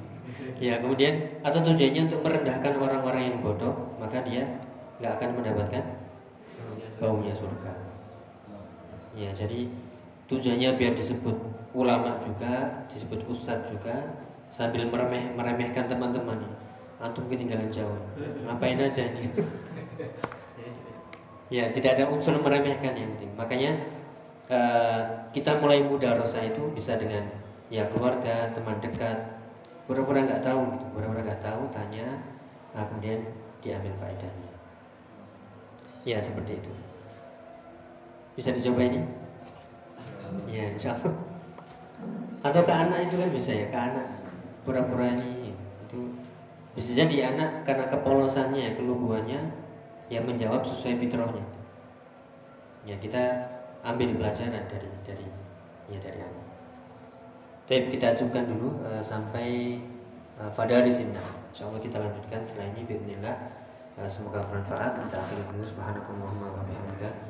Ya 0.56 0.80
kemudian 0.80 1.40
atau 1.44 1.60
tujuannya 1.60 2.08
untuk 2.08 2.24
merendahkan 2.24 2.80
orang-orang 2.80 3.22
yang 3.34 3.36
bodoh 3.44 3.92
maka 4.00 4.24
dia 4.24 4.48
nggak 5.00 5.20
akan 5.20 5.30
mendapatkan 5.36 5.84
baunya 6.96 7.32
surga. 7.36 7.89
Ya, 9.16 9.30
jadi 9.34 9.66
tujuannya 10.30 10.78
biar 10.78 10.94
disebut 10.94 11.34
ulama 11.74 12.18
juga, 12.22 12.86
disebut 12.90 13.26
ustadz 13.26 13.70
juga, 13.70 14.14
sambil 14.54 14.86
meremeh 14.86 15.34
meremehkan 15.34 15.90
teman-teman. 15.90 16.38
Antum 17.00 17.26
ketinggalan 17.32 17.72
jauh. 17.72 17.96
Ngapain 18.44 18.78
aja 18.78 19.02
ini? 19.08 19.24
Ya 21.50 21.66
tidak 21.66 21.98
ada 21.98 22.06
unsur 22.14 22.38
meremehkan 22.38 22.94
yang 22.94 23.10
penting. 23.18 23.34
Makanya 23.34 23.74
eh, 24.46 25.02
kita 25.34 25.58
mulai 25.58 25.82
muda 25.82 26.14
rasa 26.14 26.46
itu 26.46 26.62
bisa 26.70 26.94
dengan 26.94 27.26
ya 27.66 27.90
keluarga 27.90 28.54
teman 28.54 28.78
dekat. 28.78 29.18
Pura-pura 29.90 30.22
nggak 30.22 30.46
tahu 30.46 30.62
gitu. 30.78 30.84
Pura-pura 30.94 31.26
nggak 31.26 31.42
tahu 31.42 31.66
tanya 31.74 32.22
nah, 32.70 32.86
kemudian 32.86 33.26
diambil 33.66 33.90
faedahnya. 33.98 34.52
Ya 36.06 36.22
seperti 36.22 36.62
itu 36.62 36.70
bisa 38.40 38.56
dicoba 38.56 38.88
ini? 38.88 39.04
Ya 40.48 40.72
insya 40.72 40.96
Allah. 40.96 41.12
Atau 42.40 42.64
ke 42.64 42.72
anak 42.72 43.04
itu 43.04 43.20
kan 43.20 43.28
bisa 43.28 43.52
ya 43.52 43.68
ke 43.68 43.76
anak. 43.76 44.08
Pura-pura 44.64 45.12
ini 45.12 45.52
itu. 45.52 46.00
Bisa 46.72 46.96
jadi 46.96 47.36
anak 47.36 47.68
karena 47.68 47.84
kepolosannya 47.92 48.80
keluguannya 48.80 49.44
yang 50.08 50.24
menjawab 50.24 50.64
sesuai 50.64 50.96
fitrahnya. 51.04 51.44
Ya 52.88 52.96
kita 52.96 53.20
ambil 53.84 54.16
pelajaran 54.16 54.64
dari 54.72 54.88
dari 55.04 55.28
ya 55.92 56.00
dari 56.00 56.24
anak. 56.24 56.46
Tapi 57.68 57.92
kita 57.92 58.16
cukupkan 58.16 58.48
dulu 58.48 58.80
uh, 58.88 59.04
sampai 59.04 59.76
uh, 60.40 60.48
fadari 60.48 60.88
sinna 60.88 61.20
insya 61.52 61.68
Allah 61.68 61.78
kita 61.78 62.00
lanjutkan 62.00 62.40
setelah 62.42 62.72
ini 62.72 62.88
Bismillah 62.88 63.36
uh, 64.00 64.08
semoga 64.08 64.40
bermanfaat. 64.48 64.96
Kita 64.96 65.16
akhiri 65.20 65.44
dulu. 65.52 65.64
Subhanakallahumma 65.68 66.46
wa 66.56 66.64
bihamdika 66.64 67.29